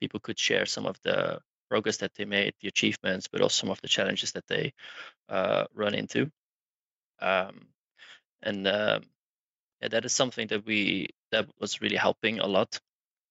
people 0.00 0.20
could 0.20 0.38
share 0.38 0.66
some 0.66 0.86
of 0.86 0.96
the 1.02 1.40
progress 1.68 1.98
that 1.98 2.14
they 2.14 2.24
made, 2.24 2.54
the 2.60 2.68
achievements, 2.68 3.28
but 3.30 3.40
also 3.40 3.60
some 3.60 3.70
of 3.70 3.80
the 3.82 3.88
challenges 3.88 4.32
that 4.32 4.46
they 4.46 4.72
uh, 5.28 5.64
run 5.74 5.94
into. 5.94 6.30
Um, 7.20 7.68
and 8.42 8.66
um, 8.66 9.02
yeah, 9.80 9.88
that 9.88 10.04
is 10.04 10.12
something 10.12 10.46
that 10.48 10.64
we 10.64 11.08
that 11.32 11.46
was 11.60 11.80
really 11.80 11.96
helping 11.96 12.40
a 12.40 12.46
lot. 12.46 12.80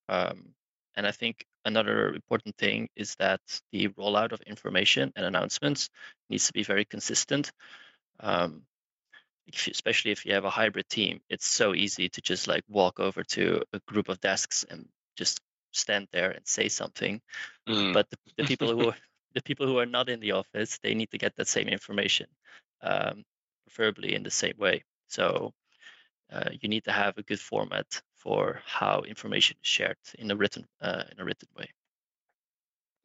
Um, 0.08 0.54
and 0.94 1.06
I 1.06 1.12
think 1.12 1.44
another 1.64 2.14
important 2.14 2.56
thing 2.56 2.88
is 2.96 3.14
that 3.16 3.40
the 3.72 3.88
rollout 3.88 4.32
of 4.32 4.40
information 4.42 5.12
and 5.16 5.26
announcements 5.26 5.90
needs 6.30 6.46
to 6.46 6.52
be 6.52 6.62
very 6.62 6.84
consistent. 6.84 7.52
Um, 8.20 8.62
especially 9.70 10.10
if 10.10 10.26
you 10.26 10.34
have 10.34 10.44
a 10.44 10.50
hybrid 10.50 10.88
team, 10.88 11.20
it's 11.28 11.46
so 11.46 11.74
easy 11.74 12.08
to 12.10 12.20
just 12.20 12.48
like 12.48 12.64
walk 12.68 13.00
over 13.00 13.22
to 13.24 13.62
a 13.72 13.80
group 13.86 14.08
of 14.08 14.20
desks 14.20 14.64
and 14.68 14.88
just 15.16 15.40
stand 15.72 16.08
there 16.12 16.30
and 16.30 16.46
say 16.46 16.68
something. 16.68 17.20
Mm. 17.68 17.92
But 17.92 18.08
the, 18.10 18.16
the 18.38 18.44
people 18.44 18.68
who 18.68 18.88
are, 18.90 18.96
the 19.34 19.42
people 19.42 19.66
who 19.66 19.78
are 19.78 19.86
not 19.86 20.08
in 20.08 20.20
the 20.20 20.32
office, 20.32 20.78
they 20.82 20.94
need 20.94 21.10
to 21.10 21.18
get 21.18 21.36
that 21.36 21.48
same 21.48 21.68
information, 21.68 22.26
um, 22.82 23.24
preferably 23.66 24.14
in 24.14 24.22
the 24.22 24.30
same 24.30 24.54
way. 24.58 24.84
So 25.08 25.52
uh, 26.32 26.50
you 26.60 26.68
need 26.68 26.84
to 26.84 26.92
have 26.92 27.18
a 27.18 27.22
good 27.22 27.40
format 27.40 27.86
for 28.16 28.60
how 28.66 29.02
information 29.02 29.56
is 29.62 29.68
shared 29.68 29.96
in 30.18 30.30
a 30.30 30.36
written 30.36 30.66
uh, 30.80 31.04
in 31.12 31.20
a 31.20 31.24
written 31.24 31.48
way. 31.56 31.68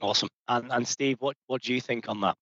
Awesome. 0.02 0.30
And 0.48 0.72
and 0.72 0.88
Steve, 0.88 1.18
what 1.20 1.38
what 1.48 1.62
do 1.62 1.74
you 1.74 1.82
think 1.82 2.10
on 2.10 2.22
that? 2.22 2.36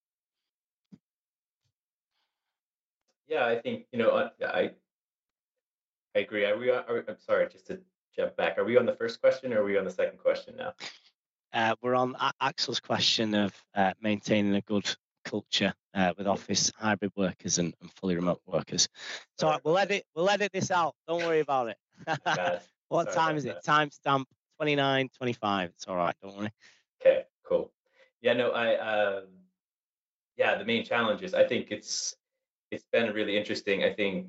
Yeah, 3.31 3.45
I 3.45 3.55
think 3.55 3.85
you 3.93 3.97
know 3.97 4.29
I 4.45 4.71
I 6.13 6.19
agree. 6.19 6.43
Are 6.43 6.57
we? 6.57 6.69
Are, 6.69 7.05
I'm 7.07 7.15
sorry, 7.17 7.47
just 7.47 7.65
to 7.67 7.79
jump 8.13 8.35
back. 8.35 8.57
Are 8.57 8.65
we 8.65 8.77
on 8.77 8.85
the 8.85 8.93
first 8.93 9.21
question 9.21 9.53
or 9.53 9.61
are 9.61 9.63
we 9.63 9.77
on 9.77 9.85
the 9.85 9.91
second 9.91 10.19
question 10.19 10.57
now? 10.57 10.73
Uh, 11.53 11.73
we're 11.81 11.95
on 11.95 12.13
Axl's 12.41 12.81
question 12.81 13.33
of 13.33 13.53
uh, 13.73 13.93
maintaining 14.01 14.53
a 14.55 14.61
good 14.61 14.93
culture 15.23 15.73
uh, 15.93 16.11
with 16.17 16.27
office 16.27 16.73
hybrid 16.75 17.13
workers 17.15 17.57
and, 17.57 17.73
and, 17.79 17.89
fully 17.93 18.15
remote 18.15 18.41
workers. 18.45 18.89
So 19.37 19.47
right, 19.47 19.61
we'll 19.63 19.77
edit 19.77 20.03
we'll 20.13 20.29
edit 20.29 20.51
this 20.51 20.69
out. 20.69 20.95
Don't 21.07 21.23
worry 21.23 21.39
about 21.39 21.69
it. 21.69 21.77
what 22.89 23.13
Sorry 23.13 23.15
time 23.15 23.37
is 23.37 23.45
it? 23.45 23.59
Timestamp 23.65 24.25
29, 24.57 25.09
25. 25.17 25.69
It's 25.69 25.87
all 25.87 25.95
right. 25.95 26.15
Don't 26.21 26.35
worry. 26.35 26.51
Okay, 27.01 27.23
cool. 27.47 27.71
Yeah, 28.21 28.33
no, 28.33 28.51
I 28.51 28.75
um, 28.75 29.23
yeah, 30.35 30.57
the 30.57 30.65
main 30.65 30.83
challenge 30.83 31.21
is 31.21 31.33
I 31.33 31.45
think 31.45 31.71
it's 31.71 32.17
it's 32.71 32.85
been 32.91 33.13
really 33.13 33.37
interesting. 33.37 33.83
I 33.83 33.93
think 33.93 34.27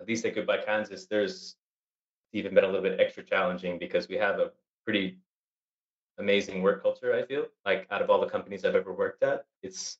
at 0.00 0.06
least 0.06 0.24
at 0.24 0.34
Goodbye 0.34 0.62
Kansas, 0.64 1.06
there's 1.06 1.56
even 2.32 2.54
been 2.54 2.64
a 2.64 2.66
little 2.66 2.82
bit 2.82 3.00
extra 3.00 3.22
challenging 3.22 3.78
because 3.78 4.08
we 4.08 4.16
have 4.16 4.38
a 4.38 4.50
pretty 4.84 5.18
amazing 6.18 6.62
work 6.62 6.82
culture. 6.82 7.14
I 7.14 7.24
feel 7.24 7.46
like 7.64 7.86
out 7.90 8.02
of 8.02 8.10
all 8.10 8.20
the 8.20 8.28
companies 8.28 8.64
I've 8.64 8.74
ever 8.74 8.92
worked 8.92 9.22
at, 9.22 9.46
it's 9.62 9.98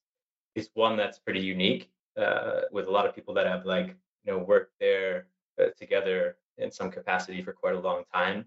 it's 0.54 0.70
one 0.74 0.96
that's 0.96 1.18
pretty 1.18 1.40
unique 1.40 1.90
uh, 2.16 2.62
with 2.72 2.86
a 2.86 2.90
lot 2.90 3.06
of 3.06 3.14
people 3.14 3.34
that 3.34 3.46
have 3.46 3.64
like 3.64 3.96
you 4.24 4.32
know 4.32 4.38
worked 4.38 4.72
there 4.80 5.26
uh, 5.60 5.66
together 5.78 6.36
in 6.58 6.70
some 6.70 6.90
capacity 6.90 7.42
for 7.42 7.52
quite 7.52 7.74
a 7.74 7.80
long 7.80 8.04
time. 8.12 8.44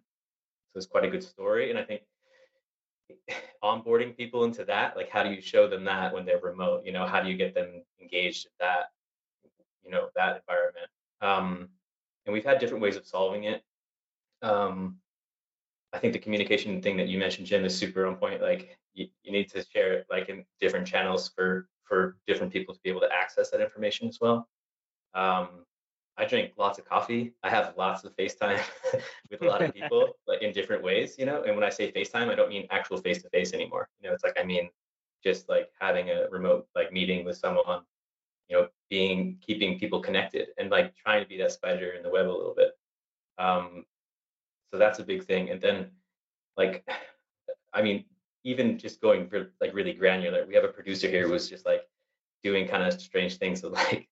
So 0.72 0.78
it's 0.78 0.88
quite 0.88 1.06
a 1.06 1.10
good 1.10 1.24
story, 1.24 1.72
and 1.72 1.80
I 1.80 1.84
think 1.84 2.02
onboarding 3.64 4.16
people 4.16 4.44
into 4.44 4.64
that, 4.66 4.96
like 4.96 5.10
how 5.10 5.24
do 5.24 5.32
you 5.32 5.42
show 5.42 5.68
them 5.68 5.84
that 5.86 6.14
when 6.14 6.26
they're 6.26 6.40
remote? 6.40 6.86
You 6.86 6.92
know, 6.92 7.06
how 7.06 7.22
do 7.22 7.30
you 7.30 7.38
get 7.38 7.54
them 7.54 7.84
engaged 8.02 8.46
in 8.46 8.52
that, 8.60 8.92
you 9.90 9.96
know, 9.96 10.10
that 10.16 10.42
environment? 10.48 10.90
Um, 11.22 11.70
and 12.26 12.34
we've 12.34 12.46
had 12.46 12.60
different 12.60 12.84
ways 12.84 12.96
of 12.96 13.06
solving 13.08 13.46
it. 13.46 13.64
Um, 14.42 14.98
I 15.92 15.98
think 15.98 16.14
the 16.14 16.20
communication 16.20 16.80
thing 16.82 16.98
that 16.98 17.08
you 17.08 17.18
mentioned, 17.18 17.48
Jim, 17.48 17.66
is 17.66 17.76
super 17.76 18.06
on 18.06 18.16
point. 18.16 18.42
Like 18.42 18.78
you, 18.94 19.08
you 19.24 19.32
need 19.32 19.50
to 19.52 19.66
share 19.74 19.94
it 19.94 20.06
like 20.10 20.30
in 20.30 20.46
different 20.62 20.86
channels 20.86 21.32
for 21.36 21.68
for 21.84 22.18
different 22.28 22.54
people 22.54 22.76
to 22.76 22.80
be 22.84 22.90
able 22.92 23.02
to 23.02 23.12
access 23.12 23.50
that 23.50 23.62
information 23.62 24.08
as 24.08 24.20
well. 24.22 24.48
Um, 25.16 25.66
I 26.18 26.26
drink 26.26 26.52
lots 26.56 26.78
of 26.78 26.86
coffee. 26.86 27.34
I 27.42 27.50
have 27.50 27.74
lots 27.78 28.04
of 28.04 28.16
FaceTime 28.16 28.62
with 29.32 29.42
a 29.42 29.46
lot 29.46 29.64
of 29.64 29.74
people, 29.80 30.10
like 30.28 30.44
in 30.44 30.54
different 30.54 30.84
ways, 30.84 31.16
you 31.18 31.26
know. 31.26 31.42
And 31.42 31.56
when 31.56 31.64
I 31.64 31.70
say 31.70 31.92
FaceTime, 31.92 32.30
I 32.30 32.36
don't 32.36 32.50
mean 32.50 32.68
actual 32.70 32.98
face 32.98 33.24
to 33.24 33.30
face 33.30 33.54
anymore. 33.54 33.90
You 34.00 34.10
know, 34.10 34.14
it's 34.14 34.24
like 34.24 34.38
I 34.40 34.44
mean 34.44 34.70
just 35.24 35.50
like 35.50 35.70
having 35.80 36.12
a 36.12 36.28
remote 36.30 36.68
like 36.76 36.94
meeting 36.94 37.26
with 37.26 37.38
someone, 37.38 37.82
you 38.50 38.58
know, 38.58 38.68
being 38.90 39.38
keeping 39.46 39.80
people 39.80 40.00
connected 40.02 40.50
and 40.58 40.70
like 40.70 40.96
trying 40.96 41.24
to 41.24 41.30
be 41.30 41.38
that 41.38 41.52
spider 41.52 41.92
in 41.92 42.04
the 42.04 42.10
web 42.10 42.28
a 42.28 42.32
little 42.32 42.56
bit. 42.56 42.72
Um, 43.38 43.86
so 44.72 44.78
that's 44.78 45.00
a 45.00 45.04
big 45.04 45.24
thing. 45.24 45.50
And 45.50 45.62
then 45.62 45.92
like, 46.58 46.88
I 47.74 47.82
mean, 47.82 48.06
even 48.44 48.80
just 48.80 49.02
going 49.02 49.28
for 49.28 49.52
like 49.62 49.74
really 49.74 49.94
granular, 49.94 50.46
we 50.46 50.56
have 50.56 50.64
a 50.64 50.70
producer 50.70 51.08
here 51.08 51.28
who 51.28 51.34
was 51.34 51.50
just 51.50 51.66
like 51.66 51.82
doing 52.44 52.68
kind 52.68 52.84
of 52.84 53.00
strange 53.00 53.38
things 53.38 53.62
with 53.62 53.74
like, 53.74 54.08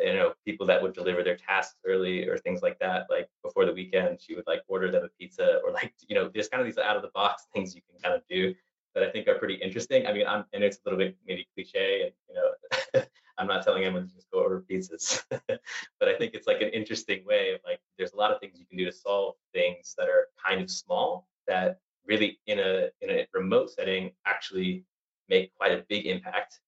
you 0.00 0.14
know, 0.14 0.32
people 0.44 0.66
that 0.66 0.82
would 0.82 0.94
deliver 0.94 1.22
their 1.22 1.36
tasks 1.36 1.76
early 1.86 2.26
or 2.26 2.38
things 2.38 2.62
like 2.62 2.78
that. 2.78 3.06
Like 3.10 3.28
before 3.42 3.66
the 3.66 3.72
weekend, 3.72 4.20
she 4.20 4.34
would 4.34 4.46
like 4.46 4.62
order 4.68 4.90
them 4.90 5.04
a 5.04 5.08
pizza 5.18 5.60
or 5.64 5.72
like, 5.72 5.92
you 6.08 6.14
know, 6.14 6.30
there's 6.32 6.48
kind 6.48 6.60
of 6.60 6.66
these 6.66 6.78
out 6.78 6.96
of 6.96 7.02
the 7.02 7.10
box 7.14 7.46
things 7.54 7.74
you 7.74 7.82
can 7.90 8.00
kind 8.00 8.14
of 8.14 8.22
do 8.28 8.54
that 8.94 9.04
I 9.04 9.10
think 9.10 9.28
are 9.28 9.34
pretty 9.34 9.54
interesting. 9.54 10.06
I 10.06 10.12
mean, 10.12 10.26
I'm, 10.26 10.44
and 10.52 10.64
it's 10.64 10.78
a 10.78 10.80
little 10.84 10.98
bit 10.98 11.16
maybe 11.26 11.46
cliche 11.54 12.02
and, 12.04 12.12
you 12.28 12.34
know, 12.34 13.02
I'm 13.38 13.46
not 13.46 13.62
telling 13.62 13.84
anyone 13.84 14.08
to 14.08 14.14
just 14.14 14.30
go 14.30 14.40
order 14.40 14.64
pizzas, 14.68 15.22
but 15.30 16.08
I 16.08 16.16
think 16.16 16.34
it's 16.34 16.46
like 16.46 16.60
an 16.60 16.70
interesting 16.70 17.24
way 17.24 17.54
of 17.54 17.60
like, 17.64 17.80
there's 17.96 18.12
a 18.12 18.16
lot 18.16 18.32
of 18.32 18.40
things 18.40 18.58
you 18.58 18.66
can 18.66 18.76
do 18.76 18.84
to 18.84 18.92
solve 18.92 19.36
things 19.54 19.94
that 19.96 20.08
are 20.08 20.26
kind 20.44 20.60
of 20.60 20.70
small 20.70 21.28
that 21.46 21.78
really 22.06 22.40
in 22.46 22.58
a 22.58 22.88
in 23.00 23.10
a 23.10 23.26
remote 23.32 23.70
setting 23.70 24.10
actually 24.26 24.84
make 25.28 25.54
quite 25.54 25.72
a 25.72 25.84
big 25.88 26.06
impact. 26.06 26.60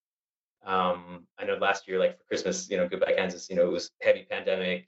Um, 0.65 1.25
I 1.39 1.45
know 1.45 1.55
last 1.55 1.87
year, 1.87 1.99
like 1.99 2.17
for 2.17 2.23
Christmas, 2.25 2.69
you 2.69 2.77
know, 2.77 2.87
goodbye 2.87 3.13
Kansas, 3.17 3.49
you 3.49 3.55
know, 3.55 3.65
it 3.65 3.71
was 3.71 3.91
heavy 4.01 4.27
pandemic. 4.29 4.87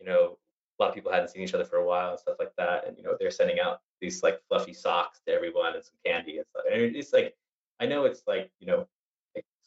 You 0.00 0.06
know, 0.06 0.38
a 0.78 0.82
lot 0.82 0.88
of 0.88 0.94
people 0.94 1.12
hadn't 1.12 1.28
seen 1.28 1.42
each 1.42 1.54
other 1.54 1.64
for 1.64 1.76
a 1.76 1.86
while 1.86 2.10
and 2.10 2.18
stuff 2.18 2.36
like 2.38 2.52
that, 2.58 2.86
and 2.86 2.96
you 2.98 3.04
know, 3.04 3.16
they're 3.18 3.30
sending 3.30 3.60
out 3.60 3.80
these 4.00 4.22
like 4.22 4.40
fluffy 4.48 4.74
socks 4.74 5.20
to 5.26 5.32
everyone 5.32 5.74
and 5.74 5.84
some 5.84 5.94
candy 6.04 6.38
and 6.38 6.46
stuff. 6.48 6.64
And 6.70 6.96
it's 6.96 7.12
like, 7.12 7.34
I 7.80 7.86
know 7.86 8.04
it's 8.04 8.22
like 8.26 8.50
you 8.58 8.66
know, 8.66 8.86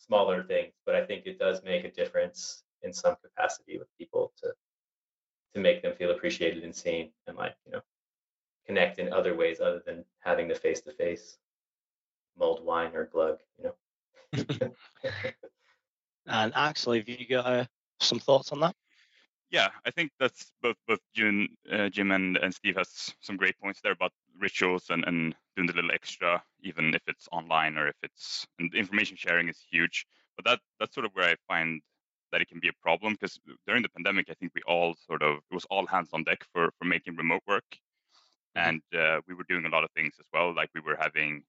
smaller 0.10 0.44
things, 0.44 0.74
but 0.86 0.96
I 0.96 1.06
think 1.06 1.26
it 1.26 1.40
does 1.40 1.64
make 1.64 1.86
a 1.86 1.92
difference 1.92 2.64
in 2.82 2.92
some 2.92 3.16
capacity 3.24 3.78
with 3.78 3.88
people 3.98 4.34
to 4.44 4.52
to 5.56 5.60
make 5.60 5.82
them 5.82 5.96
feel 5.96 6.12
appreciated 6.12 6.64
and 6.64 6.76
seen 6.76 7.10
and 7.28 7.38
like 7.38 7.56
you 7.66 7.72
know 7.72 7.82
connect 8.68 9.00
in 9.00 9.14
other 9.14 9.36
ways 9.36 9.60
other 9.62 9.82
than 9.86 10.04
having 10.20 10.48
the 10.48 10.56
face 10.56 10.82
to 10.82 10.92
face 10.94 11.38
mulled 12.38 12.64
wine 12.64 12.96
or 12.96 13.08
glögg, 13.14 13.38
you 13.58 13.66
know. 13.66 13.76
and 16.28 16.54
actually, 16.56 17.00
have 17.00 17.10
you 17.10 17.28
got 17.28 17.46
uh, 17.46 17.66
some 18.00 18.20
thoughts 18.20 18.52
on 18.52 18.60
that? 18.62 18.76
Yeah, 19.52 19.70
I 19.84 19.90
think 19.90 20.12
that's 20.20 20.52
both 20.62 20.76
both 20.88 21.00
Jim, 21.16 21.50
uh, 21.72 21.90
Jim 21.90 22.12
and, 22.12 22.38
and 22.38 22.54
Steve 22.54 22.76
has 22.78 23.14
some 23.20 23.36
great 23.36 23.60
points 23.60 23.80
there 23.82 23.94
about 23.94 24.12
rituals 24.40 24.86
and, 24.90 25.04
and 25.06 25.36
doing 25.56 25.68
the 25.68 25.74
little 25.74 25.92
extra, 25.92 26.44
even 26.62 26.94
if 26.94 27.02
it's 27.08 27.28
online 27.32 27.76
or 27.78 27.88
if 27.88 27.96
it's 28.04 28.46
and 28.60 28.74
information 28.76 29.18
sharing 29.18 29.50
is 29.50 29.60
huge. 29.72 30.06
But 30.36 30.46
that 30.46 30.60
that's 30.80 30.94
sort 30.94 31.06
of 31.06 31.12
where 31.14 31.30
I 31.30 31.36
find 31.48 31.82
that 32.32 32.42
it 32.42 32.48
can 32.48 32.60
be 32.60 32.70
a 32.70 32.82
problem 32.84 33.14
because 33.14 33.40
during 33.66 33.82
the 33.82 33.90
pandemic, 33.90 34.28
I 34.30 34.36
think 34.36 34.52
we 34.54 34.62
all 34.68 34.96
sort 35.08 35.24
of 35.24 35.38
it 35.38 35.56
was 35.56 35.66
all 35.72 35.88
hands 35.88 36.10
on 36.14 36.24
deck 36.24 36.46
for 36.54 36.72
for 36.78 36.86
making 36.86 37.16
remote 37.16 37.42
work, 37.48 37.66
mm-hmm. 38.56 38.70
and 38.70 38.82
uh, 38.96 39.22
we 39.28 39.34
were 39.34 39.46
doing 39.50 39.66
a 39.66 39.70
lot 39.70 39.84
of 39.84 39.90
things 39.96 40.14
as 40.20 40.28
well. 40.32 40.54
Like 40.54 40.70
we 40.76 40.82
were 40.82 40.98
having 41.00 41.42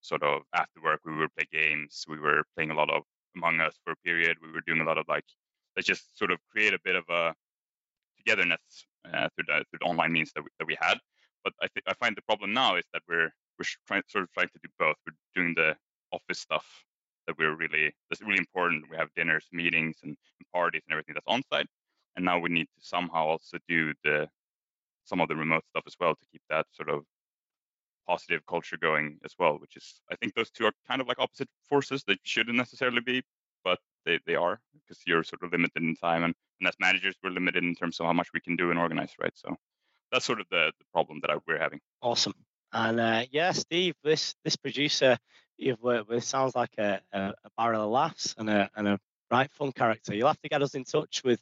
sort 0.00 0.24
of 0.24 0.42
after 0.54 0.82
work, 0.82 1.00
we 1.04 1.14
would 1.14 1.34
play 1.36 1.46
games. 1.52 2.04
We 2.08 2.18
were 2.18 2.42
playing 2.56 2.72
a 2.72 2.74
lot 2.74 2.90
of 2.90 3.04
Among 3.36 3.60
Us 3.60 3.78
for 3.84 3.92
a 3.92 3.96
period. 4.04 4.38
We 4.42 4.50
were 4.50 4.62
doing 4.66 4.80
a 4.80 4.84
lot 4.84 4.98
of 4.98 5.06
like 5.08 5.24
let's 5.76 5.86
just 5.86 6.18
sort 6.18 6.32
of 6.32 6.38
create 6.50 6.74
a 6.74 6.80
bit 6.84 6.96
of 6.96 7.04
a 7.08 7.34
togetherness 8.24 8.86
uh, 9.12 9.28
through 9.34 9.44
the 9.46 9.64
through 9.70 9.78
the 9.80 9.86
online 9.86 10.12
means 10.12 10.32
that 10.34 10.42
we, 10.42 10.48
that 10.58 10.66
we 10.66 10.76
had. 10.80 10.98
But 11.42 11.52
I 11.62 11.68
think 11.68 11.84
I 11.86 11.94
find 11.94 12.16
the 12.16 12.22
problem 12.22 12.52
now 12.52 12.76
is 12.76 12.84
that 12.92 13.02
we're 13.08 13.30
we're 13.58 13.66
trying 13.86 14.02
sort 14.08 14.24
of 14.24 14.32
trying 14.32 14.48
to 14.48 14.58
do 14.62 14.68
both. 14.78 14.96
We're 15.06 15.42
doing 15.42 15.54
the 15.56 15.76
office 16.12 16.40
stuff 16.40 16.66
that 17.26 17.38
we're 17.38 17.56
really 17.56 17.92
that's 18.08 18.22
really 18.22 18.38
important. 18.38 18.84
We 18.90 18.96
have 18.96 19.08
dinners, 19.16 19.46
meetings, 19.52 19.96
and, 20.02 20.10
and 20.10 20.46
parties 20.52 20.82
and 20.86 20.92
everything 20.92 21.14
that's 21.14 21.26
on 21.26 21.42
site. 21.52 21.66
And 22.16 22.24
now 22.24 22.38
we 22.38 22.50
need 22.50 22.66
to 22.66 22.80
somehow 22.80 23.26
also 23.26 23.58
do 23.68 23.92
the 24.04 24.28
some 25.04 25.20
of 25.20 25.28
the 25.28 25.36
remote 25.36 25.64
stuff 25.70 25.84
as 25.86 25.96
well 26.00 26.14
to 26.14 26.26
keep 26.32 26.42
that 26.48 26.66
sort 26.72 26.88
of 26.88 27.04
positive 28.06 28.44
culture 28.46 28.76
going 28.76 29.18
as 29.24 29.34
well. 29.38 29.54
Which 29.58 29.76
is 29.76 30.00
I 30.10 30.16
think 30.16 30.34
those 30.34 30.50
two 30.50 30.66
are 30.66 30.72
kind 30.88 31.00
of 31.00 31.08
like 31.08 31.18
opposite 31.18 31.48
forces 31.68 32.04
that 32.04 32.18
shouldn't 32.22 32.56
necessarily 32.56 33.00
be, 33.00 33.22
but 33.64 33.78
they, 34.04 34.18
they 34.26 34.34
are 34.34 34.60
because 34.74 35.00
you're 35.06 35.24
sort 35.24 35.42
of 35.42 35.52
limited 35.52 35.82
in 35.82 35.96
time 35.96 36.24
and, 36.24 36.34
and 36.60 36.68
as 36.68 36.74
managers 36.78 37.14
we're 37.22 37.30
limited 37.30 37.64
in 37.64 37.74
terms 37.74 37.98
of 37.98 38.06
how 38.06 38.12
much 38.12 38.28
we 38.34 38.40
can 38.40 38.56
do 38.56 38.70
and 38.70 38.78
organize, 38.78 39.12
right? 39.20 39.32
So 39.34 39.56
that's 40.12 40.24
sort 40.24 40.40
of 40.40 40.46
the, 40.50 40.72
the 40.78 40.84
problem 40.92 41.20
that 41.22 41.30
I, 41.30 41.36
we're 41.46 41.58
having. 41.58 41.80
Awesome. 42.02 42.34
And 42.72 43.00
uh, 43.00 43.22
yeah, 43.30 43.52
Steve, 43.52 43.94
this 44.02 44.34
this 44.44 44.56
producer 44.56 45.16
you've 45.56 45.80
worked 45.80 46.08
with 46.08 46.24
sounds 46.24 46.54
like 46.54 46.74
a, 46.78 47.00
a, 47.12 47.20
a 47.20 47.50
barrel 47.56 47.84
of 47.84 47.90
laughs 47.90 48.34
and 48.36 48.50
a, 48.50 48.68
and 48.74 48.88
a 48.88 48.98
right 49.30 49.50
fun 49.52 49.72
character. 49.72 50.14
You'll 50.14 50.28
have 50.28 50.40
to 50.40 50.48
get 50.48 50.62
us 50.62 50.74
in 50.74 50.84
touch 50.84 51.22
with 51.24 51.40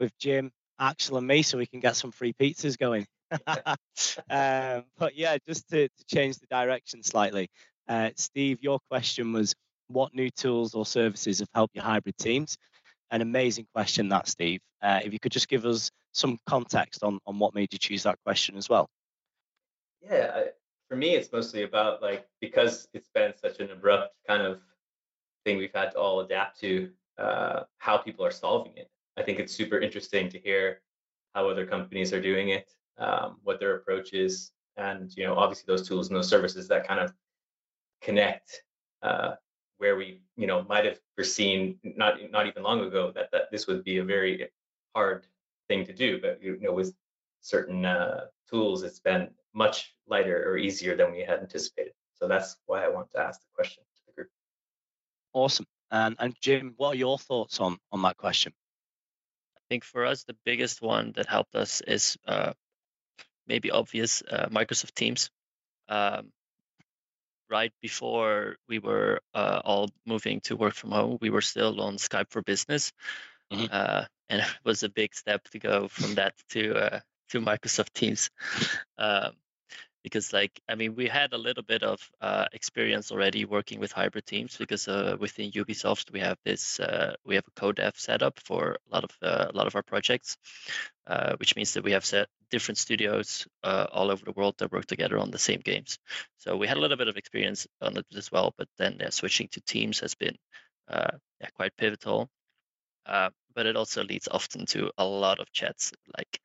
with 0.00 0.16
Jim, 0.18 0.50
Axl, 0.80 1.18
and 1.18 1.26
me 1.26 1.42
so 1.42 1.58
we 1.58 1.66
can 1.66 1.80
get 1.80 1.96
some 1.96 2.10
free 2.10 2.32
pizzas 2.32 2.76
going. 2.76 3.06
um, 4.30 4.84
but 4.98 5.16
yeah, 5.16 5.36
just 5.46 5.68
to, 5.70 5.88
to, 5.88 6.04
change 6.06 6.38
the 6.38 6.46
direction 6.46 7.02
slightly, 7.02 7.48
uh, 7.88 8.10
Steve, 8.16 8.58
your 8.60 8.78
question 8.90 9.32
was 9.32 9.54
what 9.88 10.14
new 10.14 10.30
tools 10.30 10.74
or 10.74 10.86
services 10.86 11.40
have 11.40 11.48
helped 11.54 11.74
your 11.74 11.84
hybrid 11.84 12.16
teams? 12.18 12.56
An 13.10 13.20
amazing 13.20 13.66
question, 13.74 14.08
that 14.08 14.26
Steve. 14.26 14.60
Uh, 14.82 15.00
if 15.04 15.12
you 15.12 15.20
could 15.20 15.32
just 15.32 15.48
give 15.48 15.64
us 15.66 15.90
some 16.12 16.38
context 16.46 17.02
on 17.02 17.18
on 17.26 17.38
what 17.38 17.54
made 17.54 17.72
you 17.72 17.78
choose 17.78 18.02
that 18.02 18.18
question 18.24 18.56
as 18.56 18.68
well. 18.68 18.88
Yeah, 20.02 20.44
for 20.88 20.96
me, 20.96 21.14
it's 21.14 21.32
mostly 21.32 21.62
about 21.62 22.02
like 22.02 22.26
because 22.40 22.88
it's 22.92 23.08
been 23.14 23.32
such 23.36 23.60
an 23.60 23.70
abrupt 23.70 24.14
kind 24.26 24.42
of 24.42 24.60
thing 25.44 25.56
we've 25.56 25.74
had 25.74 25.92
to 25.92 25.98
all 25.98 26.20
adapt 26.20 26.60
to 26.60 26.90
uh, 27.18 27.62
how 27.78 27.96
people 27.96 28.24
are 28.24 28.30
solving 28.30 28.76
it. 28.76 28.90
I 29.16 29.22
think 29.22 29.38
it's 29.38 29.54
super 29.54 29.78
interesting 29.78 30.28
to 30.30 30.38
hear 30.38 30.80
how 31.34 31.48
other 31.48 31.66
companies 31.66 32.12
are 32.12 32.20
doing 32.20 32.50
it, 32.50 32.70
um, 32.98 33.38
what 33.42 33.60
their 33.60 33.76
approach 33.76 34.12
is, 34.12 34.50
and 34.76 35.14
you 35.16 35.24
know, 35.24 35.34
obviously 35.34 35.64
those 35.66 35.86
tools 35.86 36.08
and 36.08 36.16
those 36.16 36.28
services 36.28 36.68
that 36.68 36.86
kind 36.86 37.00
of 37.00 37.12
connect 38.02 38.62
uh, 39.02 39.32
where 39.82 39.96
we, 39.96 40.20
you 40.36 40.46
know, 40.46 40.62
might 40.68 40.84
have 40.84 40.98
foreseen 41.16 41.78
not 41.82 42.14
not 42.30 42.46
even 42.46 42.62
long 42.62 42.80
ago 42.88 43.12
that 43.16 43.28
that 43.32 43.50
this 43.50 43.66
would 43.66 43.82
be 43.82 43.98
a 43.98 44.04
very 44.04 44.48
hard 44.94 45.26
thing 45.68 45.84
to 45.86 45.92
do, 46.04 46.20
but 46.24 46.40
you 46.40 46.56
know, 46.60 46.72
with 46.72 46.94
certain 47.40 47.84
uh, 47.84 48.20
tools, 48.48 48.84
it's 48.84 49.00
been 49.00 49.28
much 49.52 49.76
lighter 50.06 50.38
or 50.48 50.56
easier 50.56 50.96
than 50.96 51.10
we 51.12 51.20
had 51.20 51.40
anticipated. 51.40 51.94
So 52.14 52.28
that's 52.28 52.56
why 52.66 52.84
I 52.84 52.88
want 52.88 53.10
to 53.10 53.20
ask 53.20 53.40
the 53.40 53.54
question 53.58 53.82
to 53.82 54.02
the 54.06 54.12
group. 54.14 54.28
Awesome. 55.32 55.66
And, 55.90 56.16
and 56.18 56.34
Jim, 56.40 56.74
what 56.76 56.90
are 56.92 56.94
your 57.06 57.18
thoughts 57.18 57.60
on, 57.60 57.78
on 57.90 58.02
that 58.02 58.16
question? 58.16 58.52
I 59.56 59.60
think 59.68 59.84
for 59.84 60.06
us, 60.06 60.22
the 60.24 60.36
biggest 60.44 60.80
one 60.80 61.12
that 61.16 61.26
helped 61.26 61.54
us 61.56 61.82
is 61.86 62.16
uh, 62.26 62.52
maybe 63.46 63.70
obvious 63.70 64.22
uh, 64.30 64.46
Microsoft 64.50 64.94
Teams. 64.94 65.30
Um, 65.88 66.30
right 67.52 67.72
before 67.82 68.56
we 68.68 68.78
were 68.78 69.20
uh, 69.34 69.60
all 69.64 69.90
moving 70.06 70.40
to 70.40 70.56
work 70.56 70.74
from 70.74 70.90
home, 70.90 71.18
we 71.20 71.30
were 71.30 71.42
still 71.42 71.80
on 71.80 71.96
Skype 71.96 72.30
for 72.30 72.42
Business. 72.42 72.92
Mm-hmm. 73.52 73.66
Uh, 73.70 74.04
and 74.30 74.40
it 74.40 74.48
was 74.64 74.82
a 74.82 74.88
big 74.88 75.14
step 75.14 75.44
to 75.50 75.58
go 75.58 75.88
from 75.88 76.14
that 76.14 76.34
to 76.50 76.74
uh, 76.74 77.00
to 77.30 77.40
Microsoft 77.40 77.92
Teams. 77.92 78.30
Um, 78.98 79.32
because 80.04 80.32
like 80.32 80.60
i 80.68 80.74
mean 80.74 80.94
we 80.94 81.08
had 81.08 81.32
a 81.32 81.38
little 81.38 81.62
bit 81.62 81.82
of 81.82 81.98
uh, 82.20 82.46
experience 82.52 83.12
already 83.12 83.44
working 83.44 83.80
with 83.80 83.92
hybrid 83.92 84.26
teams 84.26 84.56
because 84.56 84.88
uh, 84.88 85.16
within 85.18 85.50
ubisoft 85.52 86.12
we 86.12 86.20
have 86.20 86.38
this 86.44 86.80
uh, 86.80 87.14
we 87.24 87.34
have 87.36 87.44
a 87.46 87.60
co-dev 87.60 87.94
setup 87.96 88.38
for 88.40 88.76
a 88.90 88.94
lot 88.94 89.04
of 89.04 89.10
uh, 89.22 89.46
a 89.52 89.56
lot 89.56 89.66
of 89.66 89.74
our 89.76 89.82
projects 89.82 90.36
uh, 91.06 91.34
which 91.38 91.56
means 91.56 91.74
that 91.74 91.84
we 91.84 91.92
have 91.92 92.04
set 92.04 92.28
different 92.52 92.78
studios 92.78 93.48
uh, 93.64 93.88
all 93.92 94.12
over 94.12 94.24
the 94.24 94.32
world 94.32 94.56
that 94.58 94.72
work 94.72 94.86
together 94.86 95.18
on 95.18 95.32
the 95.32 95.40
same 95.40 95.60
games. 95.64 95.98
So 96.38 96.56
we 96.58 96.68
had 96.68 96.78
a 96.78 96.80
little 96.80 96.98
bit 96.98 97.08
of 97.08 97.18
experience 97.18 97.66
on 97.82 97.98
it 97.98 98.06
as 98.16 98.32
well, 98.32 98.54
but 98.58 98.68
then 98.78 98.98
yeah, 99.00 99.10
switching 99.10 99.48
to 99.52 99.62
teams 99.62 100.00
has 100.00 100.14
been 100.14 100.36
uh, 100.88 101.12
yeah, 101.40 101.48
quite 101.56 101.76
pivotal. 101.78 102.30
Uh, 103.06 103.30
but 103.54 103.66
it 103.66 103.76
also 103.76 104.04
leads 104.04 104.28
often 104.28 104.66
to 104.66 104.90
a 104.98 105.04
lot 105.04 105.40
of 105.40 105.52
chats. 105.52 105.92
Like 106.16 106.40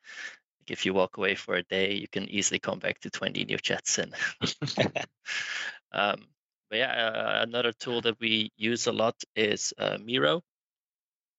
if 0.68 0.86
you 0.86 0.94
walk 0.94 1.18
away 1.18 1.36
for 1.36 1.56
a 1.56 1.62
day, 1.64 1.94
you 1.94 2.08
can 2.08 2.28
easily 2.30 2.60
come 2.60 2.80
back 2.80 3.00
to 3.00 3.10
20 3.10 3.44
new 3.44 3.58
chats. 3.58 3.98
And 3.98 4.14
um, 5.92 6.26
but 6.70 6.78
yeah, 6.78 6.92
uh, 6.92 7.42
another 7.42 7.72
tool 7.72 8.02
that 8.02 8.20
we 8.20 8.50
use 8.56 8.86
a 8.86 8.92
lot 8.92 9.16
is 9.36 9.72
uh, 9.78 9.98
Miro, 10.04 10.42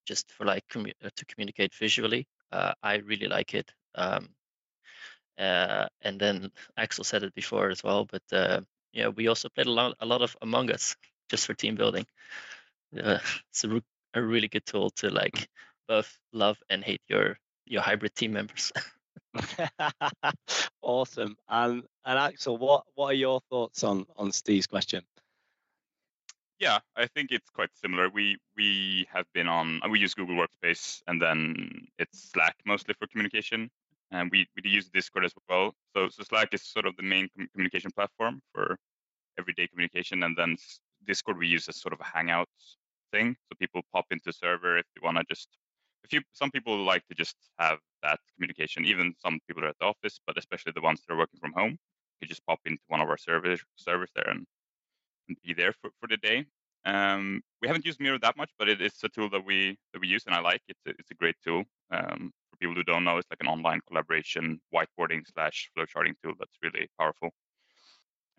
just 0.05 0.31
for 0.31 0.45
like 0.45 0.63
commu- 0.71 0.93
uh, 1.03 1.09
to 1.15 1.25
communicate 1.25 1.73
visually. 1.75 2.27
Uh, 2.51 2.73
I 2.81 2.95
really 2.97 3.27
like 3.27 3.53
it. 3.53 3.71
Um, 3.95 4.29
uh, 5.39 5.87
and 6.01 6.19
then 6.19 6.51
Axl 6.77 7.05
said 7.05 7.23
it 7.23 7.33
before 7.33 7.69
as 7.69 7.83
well, 7.83 8.05
but 8.05 8.23
uh, 8.31 8.61
yeah, 8.91 9.07
we 9.07 9.27
also 9.27 9.49
played 9.49 9.67
a 9.67 9.71
lot, 9.71 9.95
a 9.99 10.05
lot 10.05 10.21
of 10.21 10.35
Among 10.41 10.71
Us 10.71 10.95
just 11.29 11.45
for 11.45 11.53
team 11.53 11.75
building. 11.75 12.05
it's 12.91 13.63
a, 13.63 13.81
a 14.13 14.21
really 14.21 14.47
good 14.47 14.65
tool 14.65 14.89
to 14.91 15.09
like 15.09 15.47
both 15.87 16.19
love 16.33 16.57
and 16.69 16.83
hate 16.83 17.01
your 17.07 17.37
your 17.65 17.81
hybrid 17.81 18.15
team 18.15 18.33
members. 18.33 18.71
awesome. 20.81 21.37
And 21.47 21.83
and 22.03 22.19
Axl, 22.19 22.59
what 22.59 22.83
what 22.95 23.07
are 23.07 23.13
your 23.13 23.41
thoughts 23.49 23.83
on 23.83 24.05
on 24.17 24.31
Steve's 24.31 24.67
question? 24.67 25.03
Yeah, 26.59 26.79
I 26.97 27.07
think 27.07 27.31
it's 27.31 27.49
quite 27.51 27.69
similar. 27.75 28.09
We 28.09 28.37
we 28.57 29.07
have 29.13 29.25
been 29.33 29.47
on 29.47 29.81
we 29.89 29.99
use 29.99 30.13
Google 30.13 30.35
Workspace 30.35 31.01
and 31.07 31.21
then 31.21 31.87
it's 31.97 32.31
Slack 32.31 32.55
mostly 32.65 32.95
for 32.95 33.07
communication, 33.07 33.69
and 34.11 34.29
we 34.31 34.47
we 34.55 34.69
use 34.69 34.89
Discord 34.89 35.25
as 35.25 35.33
well. 35.49 35.73
So 35.95 36.09
so 36.09 36.23
Slack 36.23 36.53
is 36.53 36.63
sort 36.63 36.85
of 36.85 36.95
the 36.95 37.03
main 37.03 37.29
communication 37.53 37.91
platform 37.91 38.41
for 38.53 38.77
everyday 39.37 39.67
communication, 39.67 40.23
and 40.23 40.37
then 40.37 40.57
Discord 41.05 41.37
we 41.37 41.47
use 41.47 41.67
as 41.69 41.81
sort 41.81 41.93
of 41.93 41.99
a 42.01 42.17
hangout 42.17 42.49
thing. 43.11 43.35
So 43.47 43.55
people 43.59 43.81
pop 43.93 44.05
into 44.11 44.31
server 44.33 44.77
if 44.77 44.85
they 44.95 45.05
want 45.05 45.17
to 45.17 45.23
just 45.29 45.49
a 46.05 46.07
few 46.07 46.21
some 46.33 46.51
people 46.51 46.83
like 46.83 47.05
to 47.07 47.15
just 47.15 47.35
have 47.57 47.79
that 48.03 48.19
communication. 48.35 48.85
Even 48.85 49.13
some 49.17 49.39
people 49.47 49.63
are 49.63 49.69
at 49.69 49.79
the 49.79 49.85
office, 49.85 50.19
but 50.25 50.37
especially 50.37 50.73
the 50.73 50.81
ones 50.81 51.01
that 51.01 51.13
are 51.13 51.17
working 51.17 51.39
from 51.39 51.53
home, 51.53 51.77
you 52.21 52.27
just 52.27 52.45
pop 52.45 52.59
into 52.65 52.81
one 52.87 53.01
of 53.01 53.09
our 53.09 53.17
servers 53.17 53.61
servers 53.75 54.09
there 54.15 54.29
and, 54.29 54.45
and 55.27 55.37
be 55.43 55.53
there 55.53 55.73
for, 55.81 55.91
for 55.99 56.07
the 56.07 56.17
day. 56.17 56.45
Um, 56.85 57.41
we 57.61 57.67
haven't 57.67 57.85
used 57.85 57.99
Miro 57.99 58.17
that 58.19 58.37
much, 58.37 58.51
but 58.57 58.69
it 58.69 58.81
is 58.81 58.93
a 59.03 59.09
tool 59.09 59.29
that 59.31 59.45
we 59.45 59.77
that 59.93 59.99
we 59.99 60.07
use 60.07 60.23
and 60.25 60.35
I 60.35 60.39
like. 60.39 60.61
It's 60.67 60.81
a, 60.87 60.91
it's 60.91 61.11
a 61.11 61.15
great 61.15 61.35
tool. 61.45 61.63
Um, 61.91 62.31
people 62.59 62.75
who 62.75 62.83
don't 62.83 63.03
know, 63.03 63.17
it's 63.17 63.29
like 63.29 63.41
an 63.41 63.47
online 63.47 63.81
collaboration 63.87 64.59
whiteboarding 64.73 65.21
slash 65.33 65.69
flowcharting 65.77 66.13
tool 66.23 66.33
that's 66.39 66.57
really 66.61 66.87
powerful. 66.99 67.31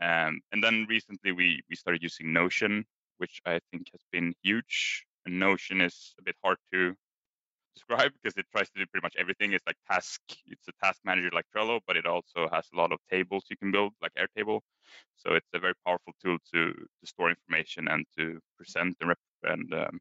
Um, 0.00 0.41
and 0.53 0.62
then 0.62 0.87
recently 0.89 1.33
we 1.33 1.62
we 1.69 1.77
started 1.77 2.03
using 2.03 2.33
Notion, 2.33 2.85
which 3.19 3.41
I 3.47 3.61
think 3.71 3.89
has 3.93 4.03
been 4.12 4.35
huge. 4.43 5.05
And 5.27 5.39
Notion 5.39 5.81
is 5.81 6.15
a 6.19 6.23
bit 6.23 6.37
hard 6.43 6.57
to 6.73 6.95
describe 7.75 8.12
because 8.15 8.37
it 8.39 8.47
tries 8.53 8.71
to 8.71 8.79
do 8.79 8.87
pretty 8.87 9.05
much 9.05 9.17
everything. 9.19 9.53
It's 9.53 9.67
like 9.67 9.77
task, 9.91 10.21
it's 10.47 10.69
a 10.69 10.73
task 10.83 11.00
manager 11.05 11.31
like 11.33 11.47
Trello, 11.55 11.81
but 11.87 11.97
it 11.97 12.07
also 12.07 12.49
has 12.53 12.67
a 12.73 12.77
lot 12.77 12.93
of 12.93 12.99
tables 13.11 13.45
you 13.50 13.57
can 13.57 13.71
build, 13.71 13.93
like 14.03 14.12
Airtable. 14.15 14.61
So 15.17 15.35
it's 15.35 15.49
a 15.55 15.59
very 15.59 15.75
powerful 15.87 16.15
tool 16.25 16.39
to, 16.55 16.73
to 16.73 17.07
store 17.07 17.31
information 17.31 17.89
and 17.89 18.07
to 18.19 18.41
present 18.57 18.97
and, 19.00 19.11
rep- 19.11 19.19
and 19.45 19.75
um, 19.75 19.99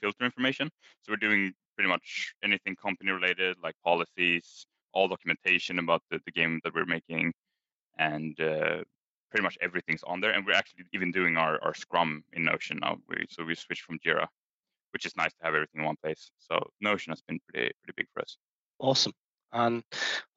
filter 0.00 0.24
information. 0.24 0.70
So 1.02 1.12
we're 1.12 1.16
doing 1.28 1.54
pretty 1.82 1.92
much 1.92 2.34
anything 2.44 2.76
company 2.76 3.10
related, 3.10 3.56
like 3.62 3.74
policies, 3.84 4.66
all 4.92 5.08
documentation 5.08 5.78
about 5.78 6.02
the, 6.10 6.20
the 6.26 6.32
game 6.32 6.60
that 6.62 6.74
we're 6.74 6.84
making, 6.84 7.32
and 7.98 8.38
uh, 8.40 8.82
pretty 9.30 9.42
much 9.42 9.58
everything's 9.60 10.02
on 10.04 10.20
there. 10.20 10.30
And 10.30 10.46
we're 10.46 10.54
actually 10.54 10.84
even 10.92 11.10
doing 11.10 11.36
our, 11.36 11.58
our 11.62 11.74
Scrum 11.74 12.22
in 12.34 12.44
Notion 12.44 12.78
now. 12.80 12.98
We, 13.08 13.26
so 13.28 13.44
we 13.44 13.54
switched 13.54 13.82
from 13.82 13.98
Jira 13.98 14.26
which 14.92 15.06
is 15.06 15.16
nice 15.16 15.32
to 15.32 15.44
have 15.44 15.54
everything 15.54 15.80
in 15.80 15.86
one 15.86 15.96
place. 16.02 16.30
So 16.38 16.58
Notion 16.80 17.10
has 17.10 17.20
been 17.22 17.40
pretty 17.48 17.72
pretty 17.82 17.94
big 17.96 18.06
for 18.14 18.20
us. 18.20 18.36
Awesome. 18.78 19.12
And 19.52 19.82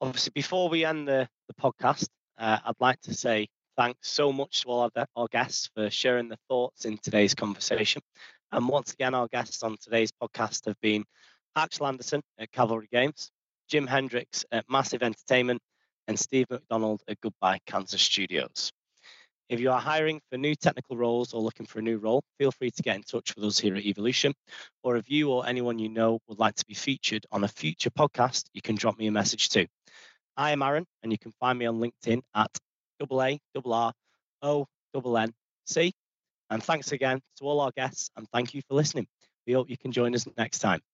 obviously, 0.00 0.32
before 0.34 0.68
we 0.68 0.84
end 0.84 1.08
the, 1.08 1.28
the 1.48 1.54
podcast, 1.54 2.08
uh, 2.38 2.58
I'd 2.64 2.80
like 2.80 3.00
to 3.02 3.14
say 3.14 3.48
thanks 3.76 4.10
so 4.10 4.32
much 4.32 4.62
to 4.62 4.68
all 4.68 4.84
of 4.84 4.92
the, 4.94 5.06
our 5.16 5.28
guests 5.30 5.70
for 5.74 5.90
sharing 5.90 6.28
their 6.28 6.38
thoughts 6.48 6.84
in 6.84 6.98
today's 6.98 7.34
conversation. 7.34 8.02
And 8.52 8.68
once 8.68 8.92
again, 8.92 9.14
our 9.14 9.28
guests 9.28 9.62
on 9.62 9.76
today's 9.82 10.10
podcast 10.12 10.66
have 10.66 10.80
been 10.80 11.04
Axl 11.56 11.88
Andersson 11.88 12.22
at 12.38 12.52
Kavalri 12.52 12.90
Games, 12.90 13.30
Jim 13.68 13.86
Hendriks 13.86 14.44
at 14.52 14.64
Massive 14.68 15.02
Entertainment, 15.02 15.60
and 16.08 16.18
Steve 16.18 16.46
McDonald 16.50 17.02
at 17.08 17.20
Goodbye 17.20 17.60
Kansas 17.66 18.02
Studios. 18.02 18.72
If 19.48 19.60
you 19.60 19.70
are 19.70 19.80
hiring 19.80 20.20
for 20.28 20.38
new 20.38 20.54
technical 20.56 20.96
roles 20.96 21.32
or 21.32 21.40
looking 21.40 21.66
for 21.66 21.78
a 21.78 21.82
new 21.82 21.98
role, 21.98 22.22
feel 22.38 22.50
free 22.50 22.70
to 22.72 22.82
get 22.82 22.96
in 22.96 23.02
touch 23.02 23.34
with 23.36 23.44
us 23.44 23.58
here 23.58 23.76
at 23.76 23.84
Evolution. 23.84 24.34
Or 24.82 24.96
if 24.96 25.08
you 25.08 25.30
or 25.30 25.46
anyone 25.46 25.78
you 25.78 25.88
know 25.88 26.18
would 26.26 26.40
like 26.40 26.56
to 26.56 26.66
be 26.66 26.74
featured 26.74 27.24
on 27.30 27.44
a 27.44 27.48
future 27.48 27.90
podcast, 27.90 28.44
you 28.54 28.60
can 28.60 28.74
drop 28.74 28.98
me 28.98 29.06
a 29.06 29.12
message 29.12 29.48
too. 29.48 29.66
I 30.36 30.50
am 30.50 30.62
Aaron, 30.62 30.84
and 31.02 31.12
you 31.12 31.18
can 31.18 31.32
find 31.38 31.58
me 31.58 31.66
on 31.66 31.78
LinkedIn 31.78 32.22
at 32.34 32.50
A 33.00 33.38
R 33.64 33.92
O 34.42 34.66
N 35.16 35.32
C. 35.64 35.92
And 36.50 36.62
thanks 36.62 36.92
again 36.92 37.20
to 37.38 37.44
all 37.44 37.60
our 37.60 37.72
guests, 37.76 38.10
and 38.16 38.28
thank 38.32 38.52
you 38.52 38.62
for 38.68 38.74
listening. 38.74 39.06
We 39.46 39.52
hope 39.52 39.70
you 39.70 39.78
can 39.78 39.92
join 39.92 40.14
us 40.14 40.26
next 40.36 40.58
time. 40.58 40.80